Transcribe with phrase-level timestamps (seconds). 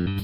[0.00, 0.16] Welcome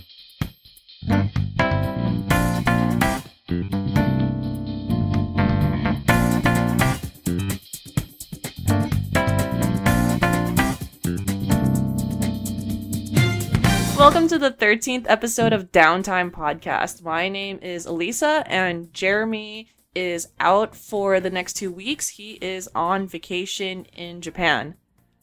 [14.29, 17.03] to the 13th episode of Downtime Podcast.
[17.03, 22.09] My name is Elisa, and Jeremy is out for the next two weeks.
[22.09, 24.77] He is on vacation in Japan.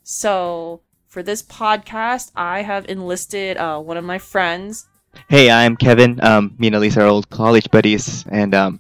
[0.04, 0.82] So,
[1.14, 4.88] for this podcast, I have enlisted uh, one of my friends.
[5.30, 6.20] Hey, I'm Kevin.
[6.26, 8.80] Um, me and Elise are old college buddies, and um,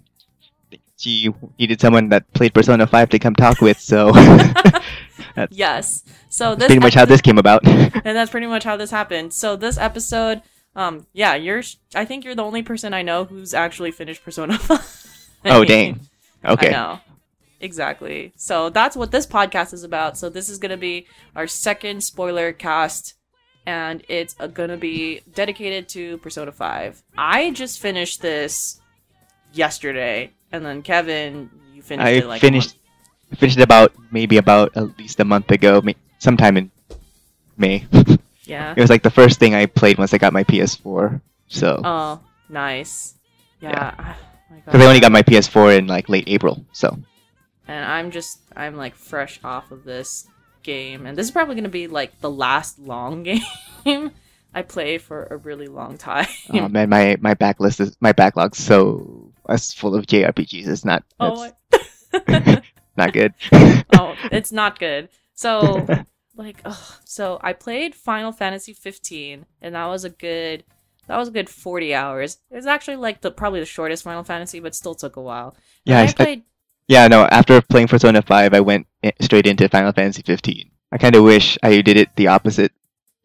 [0.98, 4.12] she needed someone that played Persona 5 to come talk with, so
[5.35, 6.04] that's Yes.
[6.30, 7.67] So this pretty much how this came about.
[7.67, 9.31] and that's pretty much how this happened.
[9.31, 10.41] So this episode,
[10.76, 11.62] um, yeah, you're.
[11.62, 15.29] sh- I think you're the only person I know who's actually finished Persona 5.
[15.45, 15.99] oh, dang.
[16.43, 16.71] I Okay.
[16.71, 16.99] know.
[17.63, 18.34] Exactly.
[18.35, 20.17] So that's what this podcast is about.
[20.17, 23.13] So this is going to be our second spoiler cast
[23.66, 27.02] and it's uh, going to be dedicated to Persona 5.
[27.18, 28.82] I just finished this
[29.54, 32.76] yesterday and then Kevin, you finished I it like finished
[33.37, 35.82] finished it about maybe about at least a month ago,
[36.20, 36.71] sometime in
[37.57, 37.85] May.
[38.46, 38.74] Yeah.
[38.76, 41.21] it was like the first thing I played once I got my PS4.
[41.48, 43.15] So, Oh, nice.
[43.62, 43.70] Yeah.
[43.71, 44.15] Yeah.
[44.65, 46.65] Because I only got my PS4 in like late April.
[46.74, 46.99] So,
[47.74, 50.27] and I'm just I'm like fresh off of this
[50.62, 53.24] game, and this is probably gonna be like the last long
[53.84, 54.12] game
[54.54, 56.27] I play for a really long time.
[56.54, 60.68] oh man, my my backlist is my backlog's so it's full of JRPGs.
[60.68, 61.49] It's not oh,
[62.12, 62.62] my-
[62.98, 63.34] not good.
[63.52, 65.09] oh, it's not good.
[65.34, 65.88] So
[66.35, 66.78] like, ugh.
[67.06, 70.63] so I played Final Fantasy 15, and that was a good
[71.08, 72.38] that was a good 40 hours.
[72.52, 75.58] It was actually like the probably the shortest Final Fantasy, but still took a while.
[75.85, 76.44] yeah, I, I played.
[76.88, 78.88] Yeah, no, after playing Persona 5, I went
[79.22, 80.69] straight into Final Fantasy 15.
[80.91, 82.72] I kind of wish I did it the opposite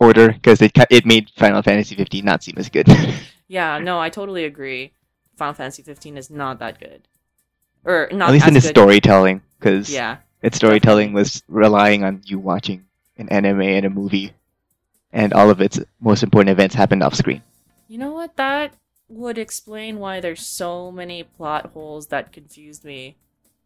[0.00, 2.88] order because it, it made Final Fantasy 15 not seem as good.
[3.48, 4.92] yeah, no, I totally agree.
[5.36, 7.06] Final Fantasy 15 is not that good,
[7.84, 10.18] or not At least in as its storytelling, because Yeah.
[10.42, 14.32] its storytelling was relying on you watching an anime and a movie,
[15.12, 17.42] and all of its most important events happened off screen.
[17.88, 18.36] You know what?
[18.36, 18.74] That
[19.08, 23.16] would explain why there's so many plot holes that confused me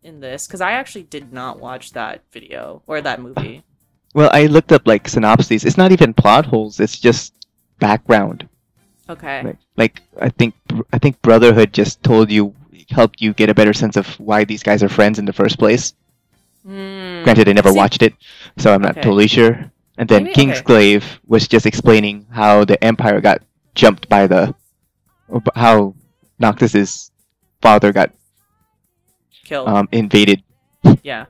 [0.03, 0.47] in this.
[0.47, 3.63] Because I actually did not watch that video or that movie.
[4.15, 5.65] Well, I looked up like synopses.
[5.65, 6.81] It's not even plot holes.
[6.81, 7.33] It's just
[7.79, 8.49] background.
[9.09, 9.43] Okay.
[9.43, 10.55] Like, like I think
[10.93, 12.55] I think Brotherhood just told you
[12.91, 15.59] helped you get a better sense of why these guys are friends in the first
[15.59, 15.95] place.
[16.65, 17.25] Hmm.
[17.25, 18.15] Granted, I never See- watched it,
[18.59, 19.01] so I'm not Okay.
[19.03, 19.71] totally sure.
[19.99, 20.53] And then Maybe- okay.
[20.61, 23.43] Kingsglaive was just explaining how the Empire got
[23.75, 24.55] jumped by the,
[25.55, 25.95] how
[26.41, 27.11] Noctis's
[27.61, 28.11] father got
[29.53, 29.69] Killed.
[29.69, 30.43] um, invaded.
[31.03, 31.27] yeah.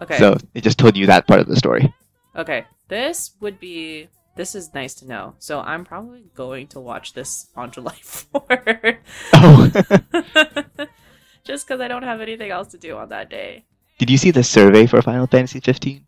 [0.00, 0.18] Okay.
[0.18, 1.92] So it just told you that part of the story.
[2.36, 2.66] Okay.
[2.88, 4.08] This would be.
[4.36, 5.34] This is nice to know.
[5.38, 8.96] So I'm probably going to watch this on July 4th.
[9.32, 10.86] Oh,
[11.44, 13.64] Just because I don't have anything else to do on that day.
[13.98, 16.04] did you see the survey for Final Fantasy 15?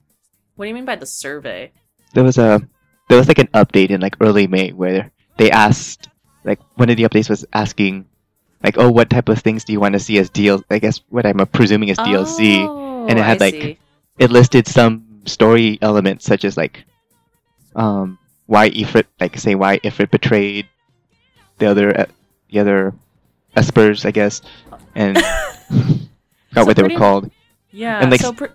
[0.56, 1.72] What do you mean by the survey?
[2.14, 2.60] There was a
[3.08, 6.08] there was like an update in like early May where they asked
[6.44, 8.06] like one of the updates was asking
[8.64, 11.02] like oh what type of things do you want to see as DL I guess
[11.10, 12.66] what I'm presuming is DLC.
[12.66, 13.78] Oh, and it had, I like, see.
[14.18, 16.82] it listed some story elements such as like
[17.76, 20.66] um why Ifrit like say why Ifrit betrayed
[21.58, 22.06] the other uh,
[22.50, 22.94] the other
[23.56, 24.42] Espers I guess
[24.94, 25.16] and
[25.68, 26.08] forgot
[26.54, 27.30] So what they were called
[27.70, 28.00] Yeah.
[28.00, 28.46] and, like, so pr-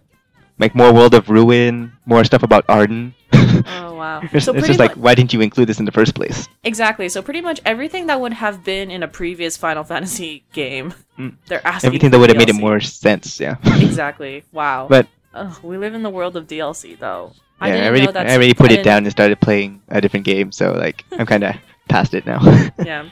[0.60, 4.22] like more World of Ruin more stuff about Ardyn oh wow.
[4.32, 7.10] it's, so it's just like why didn't you include this in the first place exactly.
[7.10, 11.36] So pretty much everything that would have been in a previous Final Fantasy game, Mm.
[11.48, 14.44] they're asking everything that would have made it more sense yeah exactly.
[14.52, 14.88] Wow.
[14.90, 17.34] But- Ugh, we live in the world of DLC though.
[17.62, 20.00] I yeah didn't I already I already put I it down and started playing a
[20.02, 21.56] different game so like I'm kind of
[21.90, 22.40] past it now
[22.84, 23.10] yeah.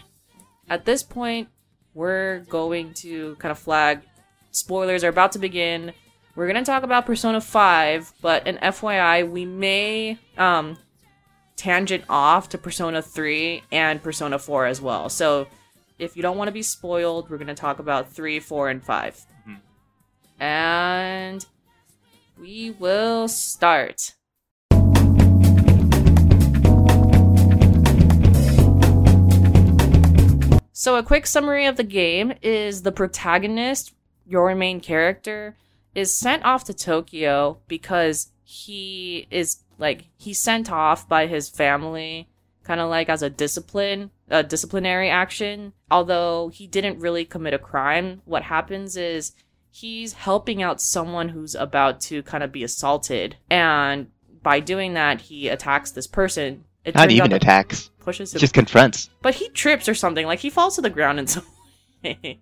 [0.70, 1.48] At this point,
[1.94, 4.02] we're going to kind of flag
[4.52, 5.94] spoilers are about to begin.
[6.38, 10.78] We're going to talk about Persona 5, but an FYI, we may um
[11.56, 15.10] tangent off to Persona 3 and Persona 4 as well.
[15.10, 15.48] So,
[15.98, 18.86] if you don't want to be spoiled, we're going to talk about 3, 4, and
[18.86, 19.26] 5.
[19.50, 19.58] Mhm.
[20.40, 21.44] And
[22.40, 24.14] we will start.
[30.72, 33.96] So, a quick summary of the game is the protagonist,
[34.28, 35.56] your main character,
[35.98, 42.30] is sent off to Tokyo because he is like he's sent off by his family,
[42.64, 45.74] kind of like as a discipline, a disciplinary action.
[45.90, 49.34] Although he didn't really commit a crime, what happens is
[49.72, 54.08] he's helping out someone who's about to kind of be assaulted, and
[54.44, 56.64] by doing that, he attacks this person.
[56.86, 59.10] It not even attacks pushes He him, just confronts.
[59.22, 60.26] but he trips or something.
[60.26, 61.44] Like he falls to the ground in some
[62.04, 62.40] way.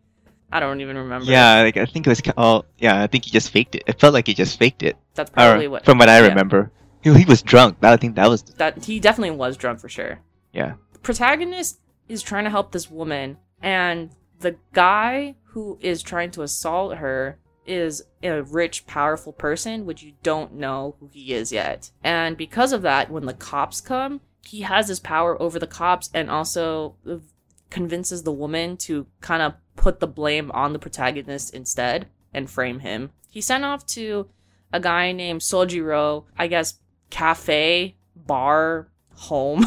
[0.52, 1.26] I don't even remember.
[1.26, 2.22] Yeah, like I think it was.
[2.38, 3.84] Oh, yeah, I think he just faked it.
[3.88, 4.96] It felt like he just faked it.
[5.14, 5.86] that's Or, probably what.
[5.86, 6.28] from what I yeah.
[6.28, 6.72] remember,
[7.02, 7.78] he, he was drunk.
[7.82, 8.44] I think that was.
[8.44, 10.20] That he definitely was drunk for sure.
[10.54, 10.76] Yeah.
[10.94, 16.42] The protagonist is trying to help this woman, and the guy who is trying to
[16.44, 21.90] assault her is a rich, powerful person, which you don't know who he is yet.
[22.04, 26.12] And because of that, when the cops come, he has his power over the cops
[26.14, 26.96] and also
[27.70, 32.80] convinces the woman to kind of put the blame on the protagonist instead and frame
[32.80, 33.12] him.
[33.30, 34.28] He's sent off to
[34.72, 36.80] a guy named Sojiro, I guess,
[37.10, 39.66] cafe, bar, home.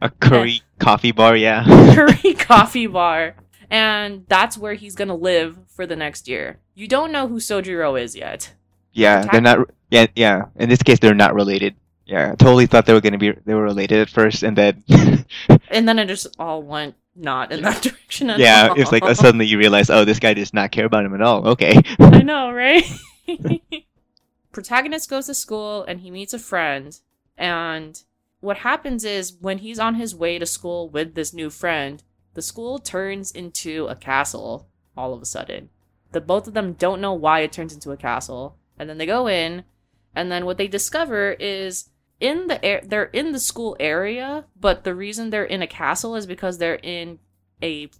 [0.00, 1.64] A curry coffee bar, yeah.
[1.94, 3.36] curry coffee bar.
[3.70, 6.58] And that's where he's gonna live for the next year.
[6.74, 8.52] You don't know who Sojiro is yet.
[8.92, 9.70] yeah, they're not.
[9.90, 10.46] Yeah, yeah.
[10.56, 11.74] In this case, they're not related.
[12.06, 13.32] Yeah, I totally thought they were gonna be.
[13.32, 14.84] They were related at first, and then.
[15.68, 18.80] And then it just all went not in that direction at yeah, all.
[18.80, 21.22] it's like uh, suddenly you realize, oh, this guy does not care about him at
[21.22, 21.48] all.
[21.48, 21.80] Okay.
[21.98, 22.84] I know, right?
[24.52, 26.98] Protagonist goes to school and he meets a friend.
[27.36, 28.00] And
[28.40, 32.02] what happens is when he's on his way to school with this new friend,
[32.34, 35.70] the school turns into a castle all of a sudden.
[36.12, 38.56] The both of them don't know why it turns into a castle.
[38.78, 39.64] And then they go in,
[40.14, 44.84] and then what they discover is in the air they're in the school area, but
[44.84, 47.18] the reason they're in a castle is because they're in
[47.62, 47.90] a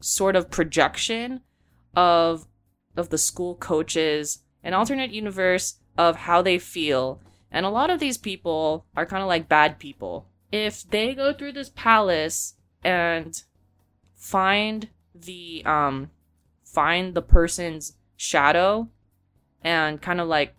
[0.00, 1.42] sort of projection
[1.94, 2.46] of
[2.96, 7.20] of the school coaches, an alternate universe of how they feel.
[7.50, 10.26] And a lot of these people are kind of like bad people.
[10.52, 13.42] If they go through this palace and
[14.16, 16.10] find the um
[16.64, 18.88] find the person's shadow
[19.62, 20.54] and kind of like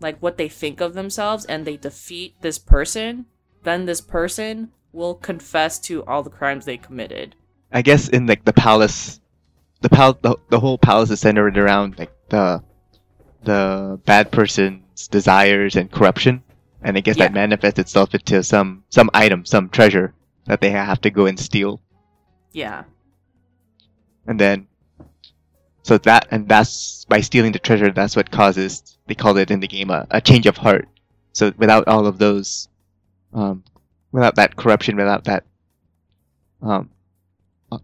[0.00, 3.26] like what they think of themselves and they defeat this person,
[3.62, 7.34] then this person will confess to all the crimes they committed.
[7.72, 9.20] I guess in like the palace,
[9.80, 12.62] the pal, the, the whole palace is centered around like the
[13.42, 16.42] the bad person's desires and corruption,
[16.82, 20.14] and I guess that manifests itself into some some item, some treasure
[20.46, 21.80] that they have to go and steal,
[22.52, 22.84] Yeah.
[24.26, 24.68] and then
[25.86, 29.60] so that and that's by stealing the treasure, that's what causes they call it in
[29.60, 30.88] the game a, a change of heart.
[31.32, 32.66] So without all of those,
[33.32, 33.62] um,
[34.10, 35.44] without that corruption, without that,
[36.60, 36.90] um,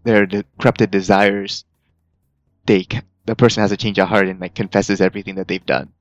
[0.03, 1.63] their de- corrupted desires,
[2.65, 2.85] they
[3.25, 5.93] the person has a change of heart and like confesses everything that they've done.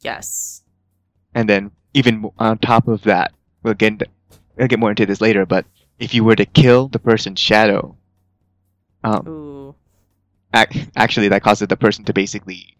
[0.00, 0.62] Yes.
[1.36, 3.32] And then even on top of that,
[3.62, 4.06] we'll get into,
[4.56, 5.46] we'll get more into this later.
[5.46, 5.66] But
[6.00, 7.96] if you were to kill the person's shadow,
[9.04, 9.53] um, Ooh.
[10.54, 12.76] Ac- actually that causes the person to basically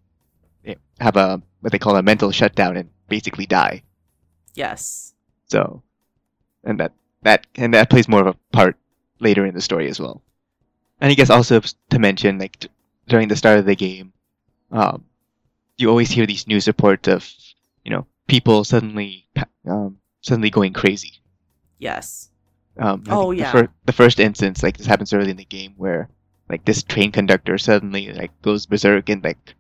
[0.65, 3.83] eh, have a what they call a mental shutdown and basically die.
[4.55, 5.15] Yes.
[5.47, 5.83] So,
[6.63, 6.93] and that
[7.23, 8.77] that and that plays more of a part
[9.21, 10.23] later in the story as well.
[11.01, 11.61] And I guess also
[11.91, 12.69] to mention, like d-
[13.09, 14.13] during the start of the game,
[14.71, 15.05] um,
[15.77, 17.29] you always hear these news reports of
[17.85, 19.27] you know people suddenly
[19.69, 21.21] um, suddenly going crazy.
[21.79, 22.31] Yes.
[22.79, 23.53] Um, Oh, think yeah.
[23.53, 26.09] The, fir- the first instance, like this happens early in the game, where
[26.55, 29.55] like this train conductor suddenly like goes berserk and like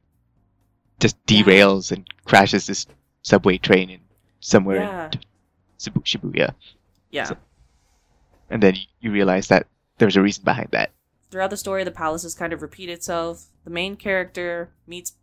[1.00, 1.42] just Yeah.
[1.42, 2.86] derails and crashes this
[3.22, 4.00] subway train in
[4.38, 5.10] somewhere Yeah.
[5.12, 5.20] in
[6.02, 6.54] Shibuya,
[7.10, 7.24] Yeah.
[7.24, 7.36] So-
[8.48, 9.66] and then you- you realize that
[9.98, 10.92] there's a reason behind that.
[11.30, 13.46] Throughout the story, the palaces kind of repeat itself.
[13.64, 15.14] The main character meets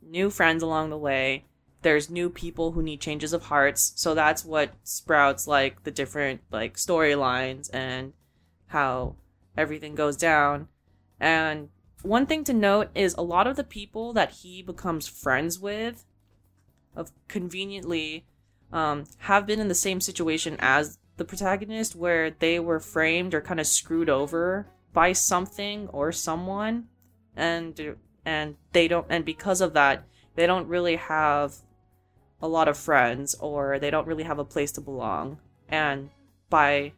[0.00, 1.44] new friends along the way.
[1.82, 3.92] There's new people who need changes of hearts.
[3.96, 8.14] So that's what sprouts like the different like storylines and
[8.68, 9.16] how
[9.56, 10.68] everything goes down.
[11.20, 11.68] And
[12.02, 16.04] one thing to note is a lot of the people that he becomes friends with
[16.96, 18.24] of conveniently
[18.72, 23.40] um, have been in the same situation as the protagonist where they were framed or
[23.40, 26.86] kind of screwed over by something or someone.
[27.36, 31.54] And and they don't and because of that they don't really have
[32.42, 35.38] a lot of friends or they don't really have a place to belong.
[35.68, 36.10] And
[36.48, 36.92] by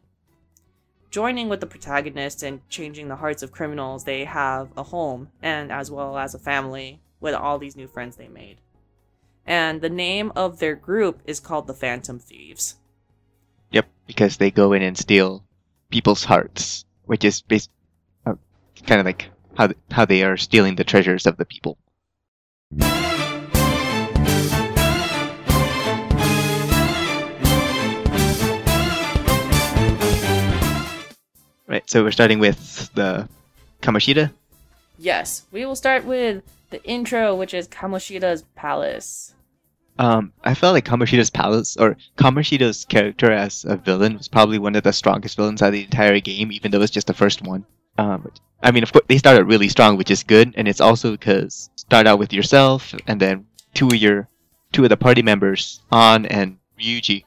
[1.13, 5.71] joining with the protagonist and changing the hearts of criminals they have a home and
[5.71, 8.57] as well as a family with all these new friends they made
[9.45, 12.77] and the name of their group is called the phantom thieves
[13.73, 15.43] Yep, because they go in and steal
[15.89, 17.69] people's hearts, which is bas-
[18.25, 18.35] uh,
[18.85, 21.77] kind of like how how they are stealing the treasures of the people.
[31.73, 33.27] Right, so we're starting with the
[33.81, 34.31] Kamoshida.
[34.99, 39.33] Yes, we will start with the intro, which is Kamoshida's palace.
[39.97, 44.75] Um, I felt like Kamoshida's palace or Kamoshida's character as a villain was probably one
[44.75, 47.41] of the strongest villains out of the entire game, even though it's just the first
[47.41, 47.65] one.
[47.97, 51.13] Um, I mean, of course, they started really strong, which is good, and it's also
[51.13, 54.29] because start out with yourself and then two of your
[54.73, 57.25] two of the party members, Ann and Ryuji.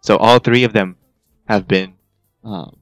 [0.00, 0.96] So all three of them
[1.46, 1.92] have been
[2.44, 2.78] um,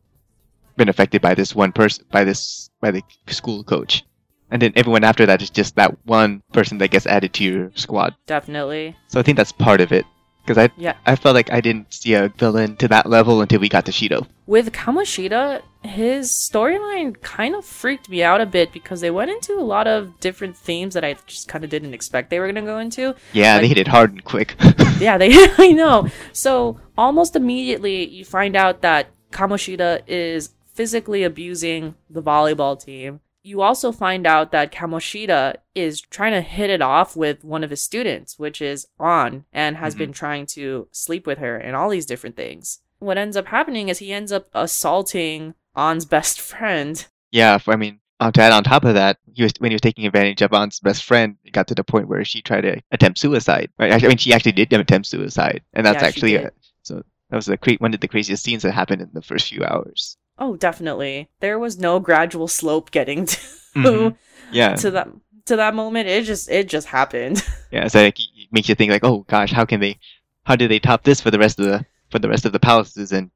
[0.77, 4.05] been affected by this one person, by this by the school coach,
[4.51, 7.71] and then everyone after that is just that one person that gets added to your
[7.75, 8.15] squad.
[8.27, 8.97] Definitely.
[9.09, 10.05] So I think that's part of it.
[10.45, 10.95] Because I Yeah.
[11.07, 13.93] I felt like I didn't see a villain to that level until we got to
[13.93, 14.27] Shido.
[14.47, 19.53] With Kamoshida, his storyline kind of freaked me out a bit because they went into
[19.53, 22.57] a lot of different themes that I just kind of didn't expect they were going
[22.65, 23.15] to go into.
[23.33, 24.57] Yeah, they hit it hard and quick.
[24.99, 26.09] Yeah, they I know.
[26.33, 30.51] So almost immediately you find out that Kamoshida is
[30.83, 33.21] physically abusing the volleyball team.
[33.45, 37.71] You also find out that Kamoshida is trying to hit it off with one of
[37.71, 39.99] his students, which is Ann, and has Mhm.
[39.99, 42.81] been trying to sleep with her and all these different things.
[42.99, 47.07] What ends up happening is he ends up assaulting Ann's best friend.
[47.31, 49.81] yeah, I mean, on to add on top of that, he was when he was
[49.81, 52.81] taking advantage of Ann's best friend, it got to the point where she tried to
[52.91, 53.71] attempt suicide.
[53.79, 53.93] Right?
[53.93, 56.51] I mean, she actually did attempt suicide, and that's Yeah, actually a,
[56.83, 59.65] so that was the one of the craziest scenes that happened in the first few
[59.65, 60.17] hours.
[60.39, 61.29] Oh, definitely.
[61.41, 63.39] There was no gradual slope getting to
[63.75, 64.17] Mhm.
[64.51, 65.09] Yeah, to that
[65.47, 66.09] to that moment.
[66.09, 67.43] It just it just happened.
[67.71, 67.89] yeah.
[67.89, 69.99] So like, it makes you think like, oh gosh, how can they,
[70.45, 72.61] how do they top this for the rest of the for the rest of the
[72.61, 73.13] palaces?
[73.13, 73.31] And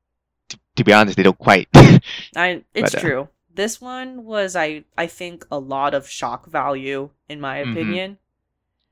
[0.50, 1.68] to, to be honest, they don't quite.
[1.74, 3.28] I it's But, uh, true.
[3.54, 7.72] This one was I I think a lot of shock value in my Mhm.
[7.72, 8.18] opinion.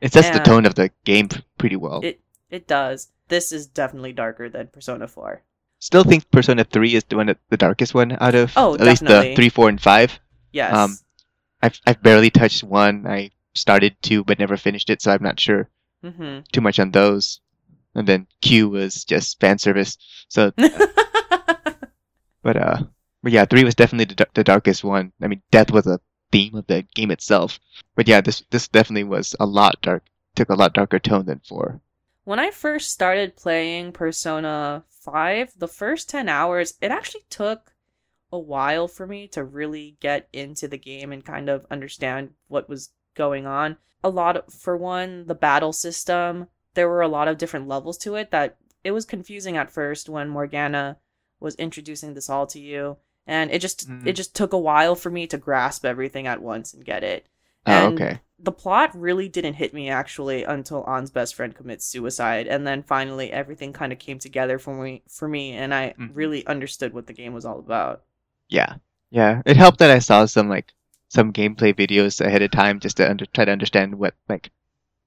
[0.00, 2.00] it sets the tone of the game pretty well.
[2.02, 2.20] It
[2.50, 3.10] it does.
[3.28, 5.42] This is definitely darker than Persona 4.
[5.84, 8.80] Still think Persona 3 is the one that, the darkest one out of Oh, at
[8.80, 10.18] least the 3, 4, and 5.
[10.50, 10.72] Yes.
[10.72, 10.96] Um,
[11.60, 13.06] I've, I've barely touched one.
[13.06, 15.68] I started two but never finished it, so I'm not sure
[16.02, 17.42] hmm too much on those.
[17.94, 19.98] And then Q was just fan service.
[20.28, 22.84] So, but uh,
[23.22, 25.12] but yeah, three was definitely the, the darkest one.
[25.20, 26.00] I mean, death was a
[26.32, 27.60] theme of the game itself.
[27.94, 30.02] But yeah, this this definitely was a lot dark.
[30.34, 31.82] Took a lot darker tone than four.
[32.24, 37.74] When I first started playing Persona 5, the first 10 hours, it actually took
[38.32, 42.68] a while for me to really get into the game and kind of understand what
[42.68, 43.76] was going on.
[44.02, 47.96] A lot of, for one, the battle system, there were a lot of different levels
[47.98, 50.98] to it that it was confusing at first when Morgana
[51.40, 52.96] was introducing this all to you.
[53.26, 54.06] And it just Mhm.
[54.06, 57.26] it just took a while for me to grasp everything at once and get it.
[57.66, 58.20] Oh, okay.
[58.38, 62.82] the plot really didn't hit me actually until Ann's best friend commits suicide, and then
[62.82, 66.14] finally everything kind of came together for me for me, and I Mhm.
[66.14, 68.04] really understood what the game was all about.
[68.48, 68.76] Yeah,
[69.10, 69.42] yeah.
[69.44, 70.72] It helped that I saw some like
[71.08, 74.50] some gameplay videos ahead of time just to under, try to understand what like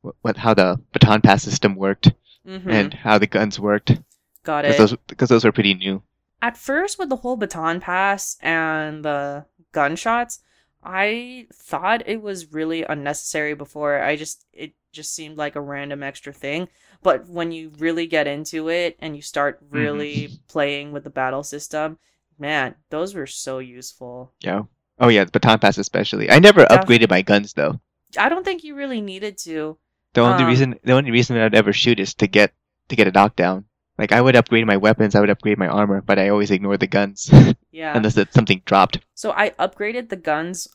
[0.02, 2.14] what, what how the baton pass system worked
[2.46, 4.00] hmm and how the guns worked
[4.44, 4.78] Got because it.
[4.78, 6.04] those because those were pretty new.
[6.42, 10.40] At first, with the whole baton pass and the gunshots,
[10.90, 13.54] I thought it was really unnecessary.
[13.54, 16.70] Before I just it just seemed like a random extra thing.
[17.04, 21.44] But when you really get into it and you start really playing with the battle
[21.44, 22.00] system,
[22.40, 24.34] man, those were so useful.
[24.40, 24.64] Yeah.
[25.00, 26.32] Oh yeah, the baton pass especially.
[26.32, 27.80] I never upgraded my guns though.
[28.18, 29.78] I don't think you really needed to.
[30.14, 32.54] The only Um, reason the only reason that I'd ever shoot is to get
[32.88, 33.66] to get a knockdown.
[34.00, 36.78] Like I would upgrade my weapons, I would upgrade my armor, but I always ignore
[36.78, 37.30] the guns
[37.72, 37.96] Yeah.
[37.98, 39.00] unless something dropped.
[39.14, 40.68] so I upgraded the guns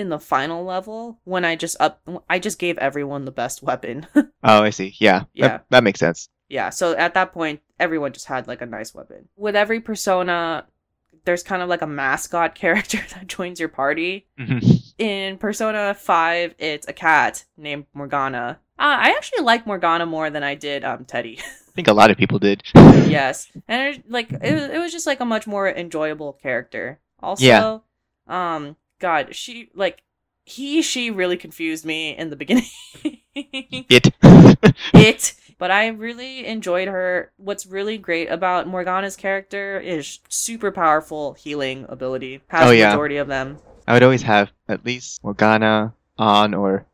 [0.00, 4.06] in the final level when I just up I just gave everyone the best weapon.
[4.42, 4.94] Oh, I see.
[4.98, 5.24] Yeah.
[5.34, 5.48] Yeah.
[5.48, 6.28] That, that makes sense.
[6.48, 9.28] yeah, so at that point everyone just had like a nice weapon.
[9.36, 10.66] With every persona
[11.26, 14.26] there's kind of like a mascot character that joins your party.
[14.38, 14.92] Mhm.
[14.96, 18.58] In Persona 5, it's a cat named Morgana.
[18.78, 21.38] Uh, I actually like Morgana more than I did um Teddie.
[21.68, 22.62] I think a lot of people did.
[22.74, 26.98] yes and it, like it, was- it was just like a much more enjoyable character
[27.22, 27.78] also Yeah.
[28.26, 30.02] um god she like
[30.44, 32.64] he she really confused me in the beginning
[33.34, 34.10] it.
[34.94, 41.34] it but i really enjoyed her what's really great about morgana's character is super powerful
[41.34, 42.90] healing ability has Oh, the yeah.
[42.90, 46.86] majority of them I would always have at least Morgana, Ann, or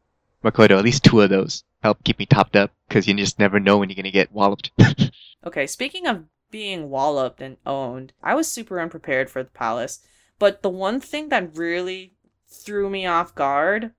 [0.42, 0.78] Makoto.
[0.78, 3.76] At least two of those help keep me topped up because you just never know
[3.76, 4.70] when you're gonna get walloped.
[5.44, 10.00] Okay, speaking of being walloped and owned, I was super unprepared for the palace.
[10.38, 12.12] But the one thing that really
[12.48, 13.92] threw me off guard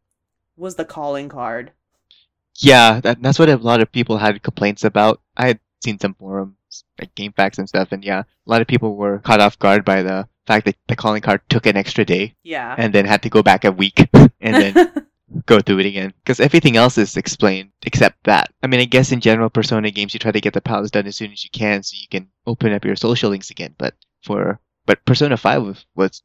[0.55, 1.71] was the calling card.
[2.59, 5.21] yeah, that, that's what a lot of people had complaints about.
[5.35, 6.55] I had seen some forums,
[6.99, 10.01] like GameFAQs and stuff, and yeah, a lot of people were caught off guard by
[10.01, 12.73] the fact that the calling card took an extra day Yeah.
[12.77, 14.07] and then had to go back a week,
[14.41, 15.07] and then
[15.45, 18.51] go through it again because everything else is explained except that.
[18.63, 21.05] I mean, I guess in general Persona games you try to get the palace done
[21.05, 23.75] as soon as you can so you can open up your social links again.
[23.77, 26.23] But for but Persona Five was, was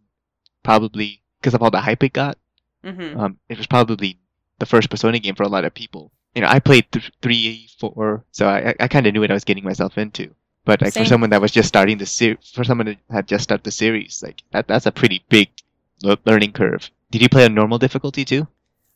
[0.63, 2.39] probably because of all the hype it got.
[2.85, 3.19] Mm-hmm.
[3.19, 4.19] Um, it was probably
[4.59, 6.13] the first Persona game for a lot of people.
[6.35, 9.35] You know, I played th- three, four, so I I kind of knew what I
[9.35, 10.35] was getting myself into.
[10.65, 11.05] But like Same.
[11.05, 13.73] for someone that was just starting the ser- for someone that had just started the
[13.73, 15.49] series, like that that's a pretty big
[16.25, 16.91] learning curve.
[17.11, 18.47] Did you play on normal difficulty too?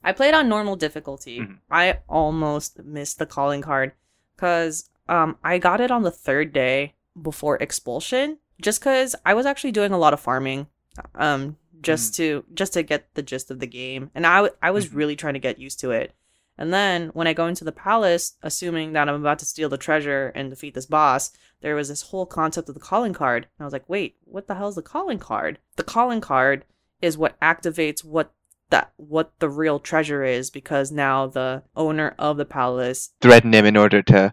[0.02, 1.40] I played on normal difficulty.
[1.40, 1.58] Mhm.
[1.70, 3.92] I almost missed the calling card
[4.36, 9.46] because um, I got it on the third day before expulsion, just because I was
[9.46, 10.68] actually doing a lot of farming,
[11.14, 14.88] um, just to just to get the gist of the game, and I I was
[14.88, 14.94] Mhm.
[14.96, 16.14] really trying to get used to it.
[16.58, 19.76] And then when I go into the palace, assuming that I'm about to steal the
[19.76, 23.42] treasure and defeat this boss, there was this whole concept of the calling card.
[23.44, 25.58] And I was like, wait, what the hell is the calling card?
[25.76, 26.64] The calling card
[27.02, 28.32] is what activates what
[28.70, 33.66] that what the real treasure is because now the owner of the palace Threaten him
[33.66, 34.32] in order to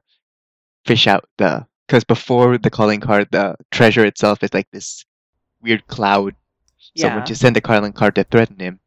[0.86, 5.06] fish out the because before the calling card, the treasure itself is like this
[5.62, 6.36] weird cloud.
[6.96, 8.80] So when you send the calling card to threaten him,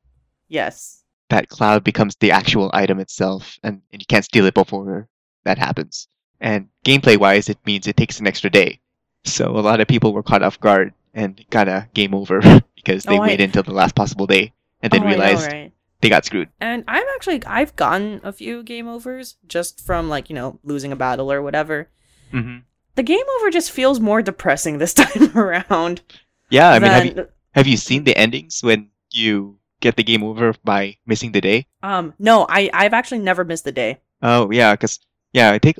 [0.48, 5.08] yes that cloud becomes the actual item itself, and, and you can't steal it before
[5.44, 6.08] that happens.
[6.40, 8.80] And gameplay wise, it means it takes an extra day.
[9.24, 12.40] So a lot of people were caught off guard and got a game over
[12.76, 15.16] because they Oh, I- waited until the last possible day and then Oh, I know,
[15.16, 15.72] realized right?
[16.00, 16.48] they got screwed.
[16.60, 20.92] and i'm actually i've gotten a few game overs just from like you know losing
[20.92, 21.88] a battle or whatever
[22.30, 22.58] hmm
[22.94, 26.02] the game over just feels more depressing this time around
[26.50, 30.22] Yeah, I mean, have you, have you seen the endings when you get the game
[30.22, 31.66] over by missing the day?
[31.82, 35.00] um no i i've actually never missed the day Oh yeah, because
[35.32, 35.76] yeah, I take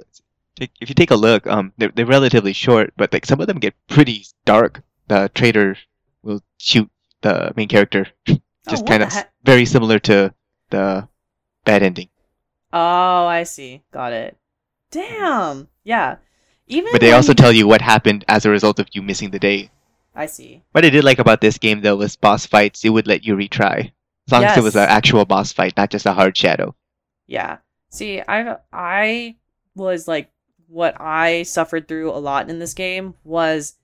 [0.61, 3.47] take if you take a look, um, they're they're relatively short, but like some of
[3.49, 4.83] them get pretty dark.
[5.09, 5.79] The traitor
[6.23, 6.91] will shoot
[7.23, 8.37] the main character, Oh,
[8.69, 10.35] just what kind of very similar to
[10.69, 11.09] the
[11.65, 12.11] bad ending.
[12.77, 14.37] oh i see got it
[14.91, 16.17] damn yeah
[16.69, 19.31] even But they when- also tell you what happened as a result of you missing
[19.31, 19.71] the day.
[20.17, 22.85] I see What I did like about this game though was boss fights.
[22.85, 23.93] It would let you retry
[24.27, 26.75] as long as it was an actual boss fight, not just a hard shadow.
[27.29, 27.59] Yeah.
[27.91, 29.37] See, I I
[29.75, 30.31] was like
[30.69, 33.75] what I suffered through a lot in this game was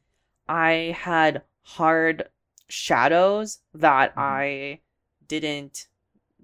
[0.49, 2.25] I had hard
[2.69, 4.21] shadows that Mhm.
[4.23, 4.81] I
[5.29, 5.87] didn't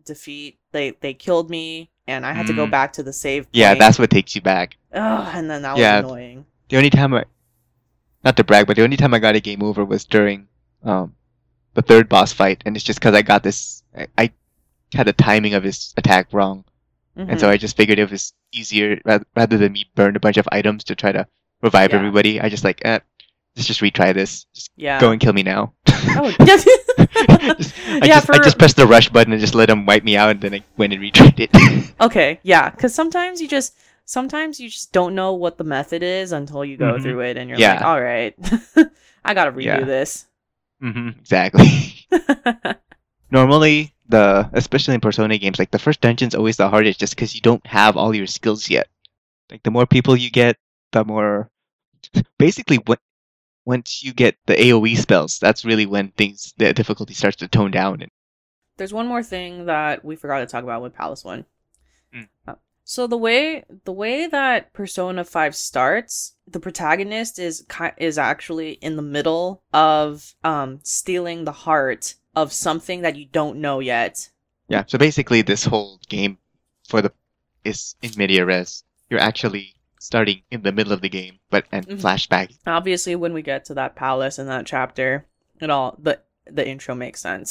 [0.05, 0.59] defeat.
[0.73, 2.71] They they killed me and I had to go Mm.
[2.71, 4.77] back to the save Yeah, that's what takes you back.
[4.93, 5.99] Ugh, and then that was Yeah.
[5.99, 6.47] annoying.
[6.69, 7.25] The only time I,
[8.29, 10.49] not to brag, but the only time I got a game over was during
[10.85, 11.14] um,
[11.73, 13.83] the third boss fight, and it's just because I got this.
[13.97, 14.31] I, I
[14.93, 16.64] had the timing of his attack wrong,
[17.17, 17.41] and Mhm.
[17.41, 20.47] so I just figured it was easier rather, rather than me burn a bunch of
[20.53, 21.27] items to try to
[21.62, 21.99] revive Yeah.
[22.01, 22.38] everybody.
[22.41, 22.99] I just like, eh,
[23.57, 24.45] let's just retry this.
[24.55, 25.01] Just yeah.
[25.01, 25.73] go and kill me now.
[25.88, 29.71] Oh, Just- I yeah, just for I just pressed the rush button and just let
[29.71, 31.51] him wipe me out, and then I went and retried it.
[32.01, 33.75] Okay, yeah, because sometimes you just
[34.09, 37.03] sometimes you just don't know what the method is until you go Mhm.
[37.03, 37.75] through it, and you're Yeah.
[37.75, 38.35] like, all right,
[39.25, 39.85] I gotta redo Yeah.
[39.85, 40.27] this.
[40.81, 42.07] hmm exactly.
[43.31, 47.35] normally the especially in persona games like the first dungeon's always the hardest just because
[47.35, 48.88] you don't have all your skills yet
[49.51, 50.57] like the more people you get
[50.92, 51.51] the more
[52.38, 53.01] basically what
[53.66, 57.71] once you get the aoe spells that's really when things the difficulty starts to tone
[57.71, 58.11] down and
[58.79, 61.44] There's one more thing that we forgot to talk about with Palace One.
[62.14, 62.29] Mm.
[62.47, 62.55] Uh,
[62.90, 67.66] So the way the way that Persona Five starts, the protagonist is
[67.98, 73.61] is actually in the middle of um stealing the heart of something that you don't
[73.61, 74.31] know yet.
[74.68, 76.38] yeah so basically this whole game
[76.88, 77.12] for the
[77.62, 81.85] is in media res you're actually starting in the middle of the game but and
[81.87, 82.01] Mhm.
[82.01, 85.27] flashback Obviously, when we get to that palace in that chapter,
[85.61, 86.14] it all the
[86.59, 87.51] the intro makes sense.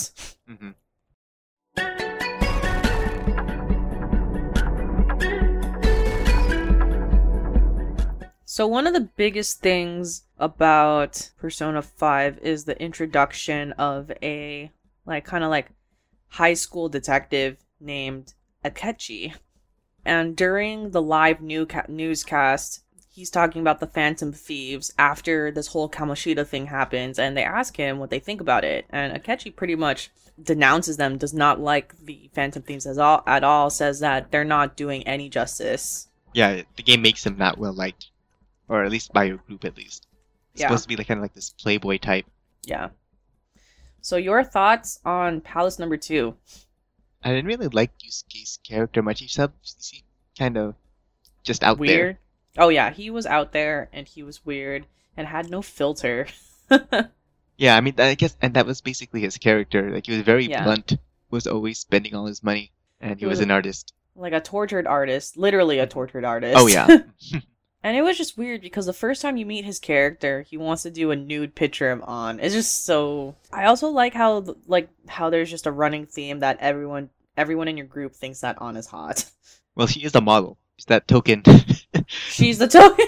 [0.49, 0.71] hmm
[8.57, 14.71] So one of the biggest things about Persona 5 is the introduction of a
[15.05, 15.69] like kind of like
[16.29, 18.33] high school detective named
[18.65, 19.35] Akechi.
[20.03, 25.67] And during the live new ca- newscast, he's talking about the Phantom Thieves after this
[25.67, 28.85] whole Kamoshida thing happens and they ask him what they think about it.
[28.89, 30.09] And Akechi pretty much
[30.41, 34.43] denounces them, does not like the Phantom Thieves at all, at all says that they're
[34.43, 36.07] not doing any justice.
[36.33, 38.09] yeah the game makes him not well liked
[38.69, 40.07] or at least by your group at least
[40.53, 40.67] It's Yeah.
[40.67, 42.25] supposed to be like kind of like this playboy type
[42.65, 42.89] Yeah.
[44.01, 46.35] So your thoughts on Palace number two?
[47.23, 49.19] I didn't really like Yusuke's character much.
[49.19, 50.03] He seemed
[50.37, 50.75] kind of
[51.43, 52.17] just out weird.
[52.57, 56.27] Oh yeah, he was out there and he was weird and had no filter.
[57.59, 59.89] Yeah, I mean, I guess, and that was basically his character.
[59.89, 60.63] Like he was very Yeah.
[60.63, 60.93] blunt.
[61.31, 62.71] Was always spending all his money.
[63.01, 63.93] and he He was was- an artist.
[64.15, 66.55] like a tortured artist, literally a tortured artist.
[66.55, 66.85] Oh yeah,
[67.87, 70.83] and it was just weird because the first time you meet his character, he wants
[70.83, 72.37] to do a nude picture of Ann.
[72.41, 73.37] It's just so.
[73.53, 77.77] I also like how like how there's just a running theme that everyone everyone in
[77.77, 79.23] your group thinks that Ann is hot.
[79.75, 80.57] well, she is a model.
[80.75, 81.43] She's that token.
[82.07, 83.05] She's the token.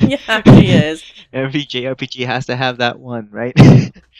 [0.00, 1.02] yeah, she is.
[1.32, 3.58] Every JRPG has to have that one, right?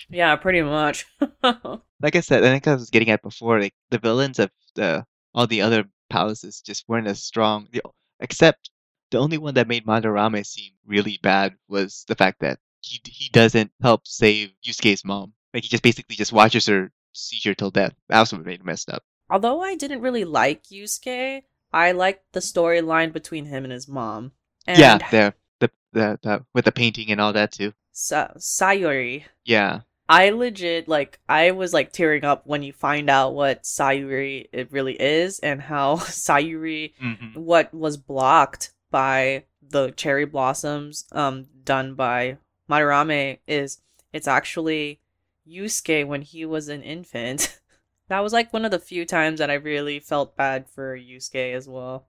[0.08, 1.04] Yeah, pretty much.
[1.42, 5.04] like I said, I think I was getting at before, like the villains of the
[5.34, 7.68] all the other palaces just weren't as strong.
[7.70, 7.82] The,
[8.18, 8.70] except
[9.10, 13.28] the only one that made Madarame seem really bad was the fact that he he
[13.30, 15.32] doesn't help save Yusuke's mom.
[15.52, 17.94] Like he just basically just watches her seizure till death.
[18.08, 19.02] That was what made it messed up.
[19.28, 21.42] Although I didn't really like Yusuke,
[21.72, 24.32] I liked the storyline between him and his mom.
[24.66, 27.72] And yeah, the, the the the with the painting and all that too.
[27.92, 29.24] Sa- Sayuri.
[29.44, 34.48] Yeah, I legit like I was like tearing up when you find out what Sayuri
[34.52, 41.46] it really is and how Sayuri hmm what was blocked by the cherry blossoms um
[41.64, 42.36] done by
[42.68, 43.80] Madarame is
[44.12, 45.00] it's actually
[45.48, 47.58] Yusuke when he was an infant.
[48.08, 51.54] that was like one of the few times that I really felt bad for Yusuke
[51.54, 52.06] as well.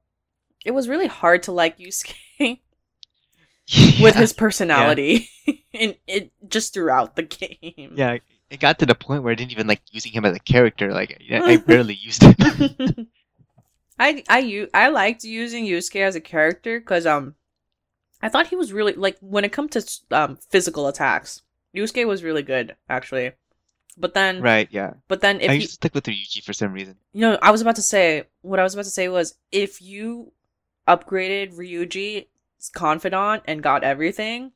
[0.63, 2.15] It was really hard to like Yusuke
[4.01, 5.29] with his personality
[5.73, 7.93] and it just throughout the game.
[7.95, 8.17] yeah.
[8.49, 10.91] It got to the point where I didn't even like using him as a character.
[10.91, 13.07] Like I I barely used him.
[14.01, 17.35] I I u- I liked using Yusuke as a character because um,
[18.21, 19.83] I thought he was really like when it comes to
[20.17, 21.43] um physical attacks,
[21.75, 23.33] Yusuke was really good actually.
[23.97, 24.67] But then, right?
[24.71, 24.93] Yeah.
[25.07, 26.95] but then if I you, used to stick with Ryuji for some reason.
[27.13, 29.81] you know, I was about to say what I was about to say was if
[29.81, 30.31] you
[30.87, 34.53] upgraded Ryuji's confidant and got everything,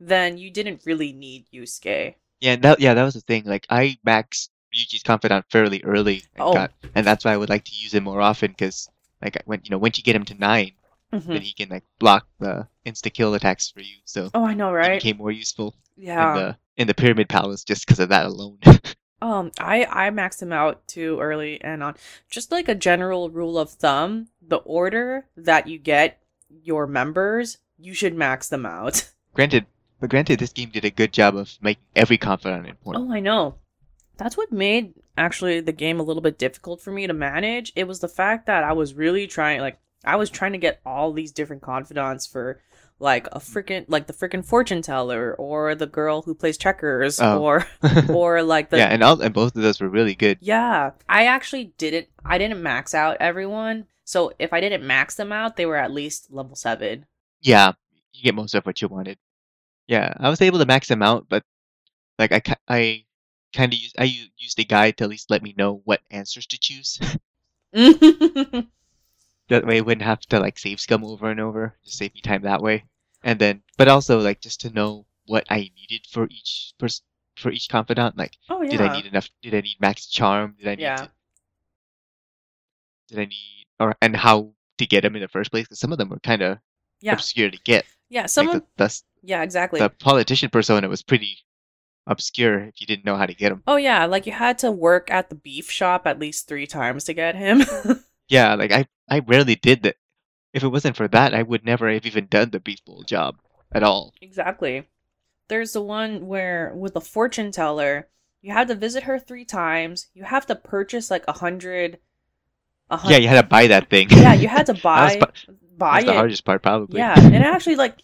[0.00, 2.14] then you didn't really need Yusuke.
[2.40, 3.44] Yeah, that yeah, that was the thing.
[3.44, 6.52] Like I maxed Ryuji's confidant fairly early, and, Oh.
[6.54, 8.50] got, and that's why I would like to use him more often.
[8.52, 8.88] Because
[9.22, 10.72] like when you know once you get him to 9
[11.12, 11.26] Mhm.
[11.26, 13.96] then he can like block the insta kill attacks for you.
[14.04, 15.00] So Oh, I know, he right?
[15.02, 16.28] became more useful Yeah.
[16.28, 18.58] in the in the Pyramid Palace just because of that alone.
[19.22, 21.94] Um, I I maxed him out too early and on.
[22.30, 27.92] Just like a general rule of thumb, the order that you get your members, you
[27.92, 29.10] should max them out.
[29.34, 29.66] granted,
[30.00, 33.10] but granted, this game did a good job of making every confidant important.
[33.10, 33.56] Oh, I know.
[34.20, 37.72] That's what made actually the game a little bit difficult for me to manage.
[37.74, 40.80] It was the fact that I was really trying like I was trying to get
[40.86, 42.60] all these different confidants for
[42.98, 47.40] like a freaking like the freaking fortune teller or the girl who plays checkers Oh.
[47.42, 47.66] or
[48.10, 50.38] or like the yeah, and all and both of those were really good.
[50.40, 52.08] Yeah, I actually didn't.
[52.24, 53.86] I didn't max out everyone.
[54.04, 57.06] So if I didn't max them out, they were at least level seven.
[57.40, 57.72] Yeah,
[58.12, 59.18] you get most of what you wanted.
[59.86, 61.42] Yeah, I was able to max them out, but
[62.18, 63.04] like I, I
[63.52, 64.04] kind of used I
[64.36, 66.98] used a guide to at least let me know what answers to choose.
[67.72, 71.76] that way I wouldn't have to like save scum over and over.
[71.84, 72.84] Just save me time that way.
[73.22, 77.04] And then, but also like just to know what I needed for each person
[77.36, 78.16] for each confidant.
[78.16, 78.70] Like, oh yeah.
[78.70, 79.28] did I need enough?
[79.42, 80.56] Did I need max charm?
[80.58, 80.82] Did I need?
[80.82, 80.96] Yeah.
[80.96, 81.10] To,
[83.08, 85.64] did I need or and how to get them in the first place?
[85.64, 86.58] Because some of them were kind of
[87.00, 87.12] Yeah.
[87.12, 87.84] obscure to get.
[88.08, 88.26] Yeah.
[88.26, 89.80] Some like of the, the yeah, exactly.
[89.80, 91.38] the politician persona was pretty
[92.10, 93.62] obscure if you didn't know how to get him.
[93.66, 97.04] Oh yeah, like you had to work at the beef shop at least three times
[97.04, 97.62] to get him.
[98.28, 99.96] Yeah, like I I rarely did that.
[100.52, 103.38] If it wasn't for that, I would never have even done the beef bowl job
[103.72, 104.14] at all.
[104.20, 104.86] exactly.
[105.48, 108.06] There's the one where with the fortune teller,
[108.40, 110.06] you have to visit her three times.
[110.14, 111.98] You have to purchase like a hundred.
[113.06, 114.08] Yeah, you had to buy that thing.
[114.10, 116.16] yeah, you had to That buy was buy That's the it.
[116.16, 116.98] hardest part, probably.
[116.98, 117.96] Yeah, and it actually like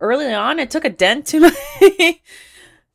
[0.00, 2.20] early on, it took a dent to my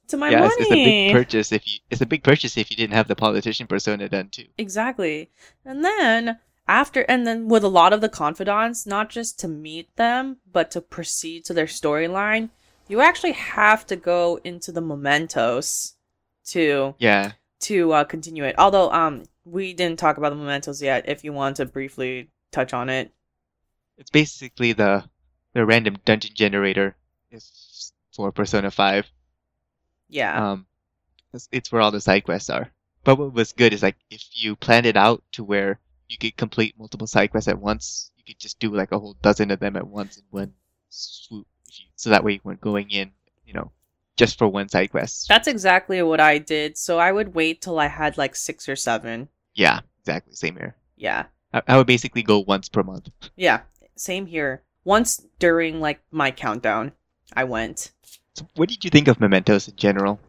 [0.08, 0.54] to my yeah, money.
[0.58, 1.80] it's, it's a big purchase if you.
[1.90, 4.46] It's a big purchase if you didn't have the politician persona done too.
[4.58, 5.30] exactly,
[5.66, 9.96] and then after, and then with a lot of the confidants, not just to meet
[9.96, 12.50] them, but to proceed to their storyline,
[12.88, 15.96] you actually have to go into the mementos
[16.48, 18.56] to Yeah, to uh, continue it.
[18.58, 21.08] Although, um, we didn't talk about the mementos yet.
[21.08, 23.12] If you want to briefly touch on it,
[23.98, 25.10] it's basically the
[25.54, 26.96] the random dungeon generator
[27.32, 29.06] is for Persona Five.
[30.10, 30.66] Yeah, Um,
[31.34, 32.72] it's, it's where all the side quests are.
[33.04, 36.36] But what was good is like if you planned it out to where you could
[36.38, 39.60] complete multiple side quests at once, you could just do like a whole dozen of
[39.60, 40.54] them at once in one
[40.90, 41.48] swoop.
[41.96, 43.12] So that way you weren't going in,
[43.46, 43.72] you know,
[44.16, 45.28] just for one side quest.
[45.28, 46.78] that's exactly what I did.
[46.78, 49.30] So I would wait till I had like six or seven.
[49.54, 50.34] yeah, exactly.
[50.34, 50.76] Same here.
[50.96, 51.26] Yeah.
[51.54, 53.10] I, I would basically go once per month.
[53.36, 53.62] Yeah,
[53.96, 54.64] same here.
[54.84, 56.94] Once during like my countdown,
[57.34, 57.92] I went.
[58.38, 60.20] So what did you think of Mementos in general?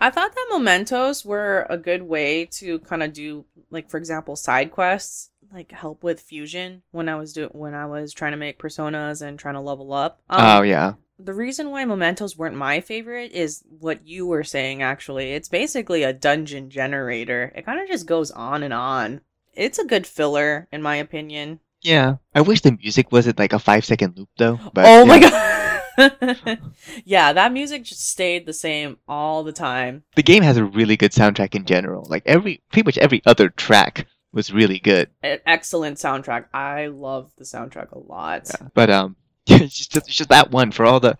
[0.00, 4.36] I thought that mementos were a good way to kind of do like for example
[4.36, 8.36] side quests like help with fusion when I was doing when I was trying to
[8.36, 10.20] make personas and trying to level up.
[10.28, 10.94] Um, oh yeah.
[11.18, 16.02] the reason why mementos weren't my favorite is what you were saying actually it's basically
[16.02, 19.22] a dungeon generator it kind of just goes on and on
[19.54, 22.16] it's a good filler in my opinion Yeah.
[22.34, 24.60] I wish the music wasn't like a five second loop though.
[24.74, 25.32] But oh my god
[27.04, 30.96] yeah that music just stayed the same all the time The game has a really
[30.96, 32.06] good soundtrack in general.
[32.08, 35.08] Like every pretty much every other track was really good.
[35.22, 38.68] An excellent soundtrack i love the soundtrack a lot Yeah.
[38.74, 41.16] But um it's just it's just that one for all the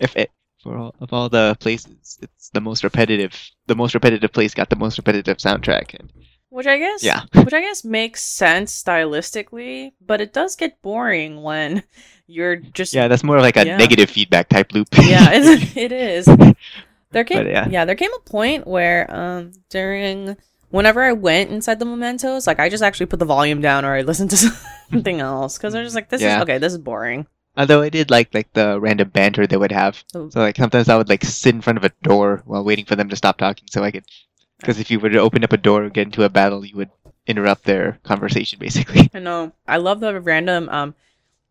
[0.00, 0.30] if it
[0.62, 4.70] for all of all the places, it's the most repetitive the most repetitive place got
[4.70, 6.10] the most repetitive soundtrack and
[6.54, 7.22] which i guess Yeah.
[7.42, 11.82] which i guess makes sense stylistically but it does get boring when
[12.26, 13.76] you're just yeah, that's more like a Yeah.
[13.76, 14.88] negative feedback type loop.
[14.96, 16.24] yeah, it's, it is.
[17.10, 17.68] There came, But, yeah.
[17.68, 17.84] yeah.
[17.84, 20.34] there came a point where, um, during
[20.70, 23.92] whenever I went inside the mementos, like I just actually put the volume down or
[23.94, 24.36] I listened to
[24.90, 26.38] something else because I was just like, this Yeah.
[26.38, 27.26] is okay, this is boring.
[27.58, 30.02] Although I did like like the random banter they would have.
[30.14, 30.30] Oh.
[30.30, 32.96] So like sometimes I would like sit in front of a door while waiting for
[32.96, 34.04] them to stop talking, so I could.
[34.60, 36.76] Because if you were to open up a door or get into a battle, you
[36.76, 36.90] would
[37.26, 39.08] interrupt their conversation basically.
[39.14, 39.52] I know.
[39.66, 40.94] I love the random um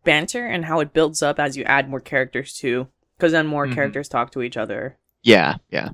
[0.04, 3.66] banter and how it builds up as you add more characters too, because then more
[3.66, 3.74] Mhm.
[3.74, 4.98] characters talk to each other.
[5.22, 5.90] Yeah, yeah.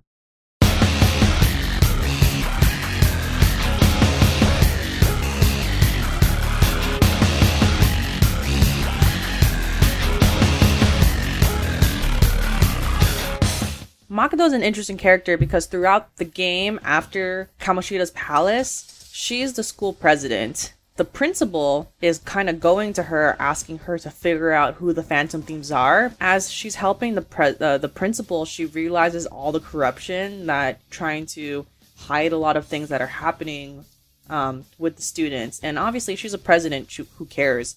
[14.21, 19.95] Makoto is an interesting character because throughout the game, after Kamoshida's palace, she's the school
[19.95, 20.75] president.
[20.97, 25.03] The principal is kind of going to her, asking her to figure out who the
[25.03, 26.13] Phantom Thieves are.
[26.21, 31.25] As she's helping the pre- uh, the principal, she realizes all the corruption that trying
[31.37, 31.65] to
[31.97, 33.87] hide a lot of things that are happening
[34.29, 35.61] um, with the students.
[35.63, 36.93] And obviously, she's a president.
[36.93, 37.77] Who who cares?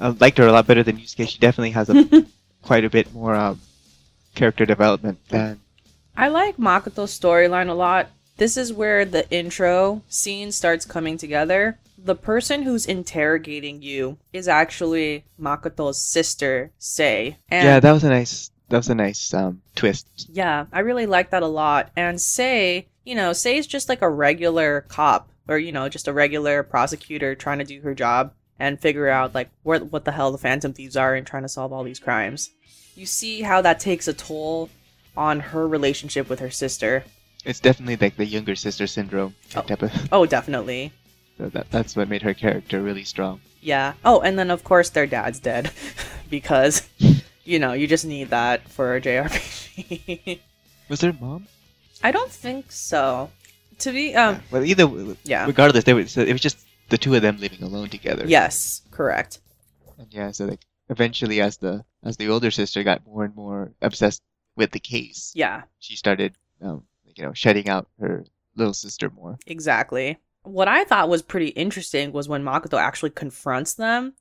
[0.00, 1.28] I liked her a lot better than Yusuke.
[1.28, 2.24] She definitely has a
[2.62, 3.60] quite a bit more um,
[4.34, 5.60] character development than
[6.16, 8.08] I like Makoto's storyline a lot.
[8.36, 11.78] This is where the intro scene starts coming together.
[11.96, 17.36] The person who's interrogating you is actually Makoto's sister, Sae.
[17.48, 17.80] And yeah.
[17.80, 20.28] That was a nice that was a nice um, twist.
[20.32, 21.90] yeah, I really like that a lot.
[21.96, 26.12] And Say, you know, Sae's just like a regular cop or, you know, just a
[26.12, 30.32] regular prosecutor trying to do her job and figure out like where what the hell
[30.32, 32.50] the Phantom Thieves are and trying to solve all these crimes.
[32.94, 34.70] You see how that takes a toll
[35.16, 37.04] on her relationship with her sister.
[37.44, 39.62] It's definitely like the younger sister syndrome Oh.
[39.62, 39.92] type of.
[40.12, 40.92] Oh, definitely.
[41.38, 43.40] So that that's what made her character really strong.
[43.60, 43.94] Yeah.
[44.04, 45.70] Oh, and then of course their dad's dead
[46.30, 46.88] because
[47.44, 50.40] you know, you just need that for a JRPG.
[50.88, 51.46] Was there mom?
[52.02, 53.30] I don't think so.
[53.80, 54.86] To be um Well, either
[55.24, 55.46] yeah.
[55.46, 56.58] regardless, they were, so it was just
[56.90, 58.24] the two of them living alone together.
[58.26, 59.40] Yes, correct.
[59.98, 63.72] And yeah, so like eventually, as the as the older sister got more and more
[63.82, 64.22] obsessed
[64.56, 66.84] with the case, Yeah, she started, um,
[67.16, 68.24] you know, shutting out her
[68.56, 69.38] little sister more.
[69.46, 70.18] exactly.
[70.42, 74.12] What I thought was pretty interesting was when Makoto actually confronts them,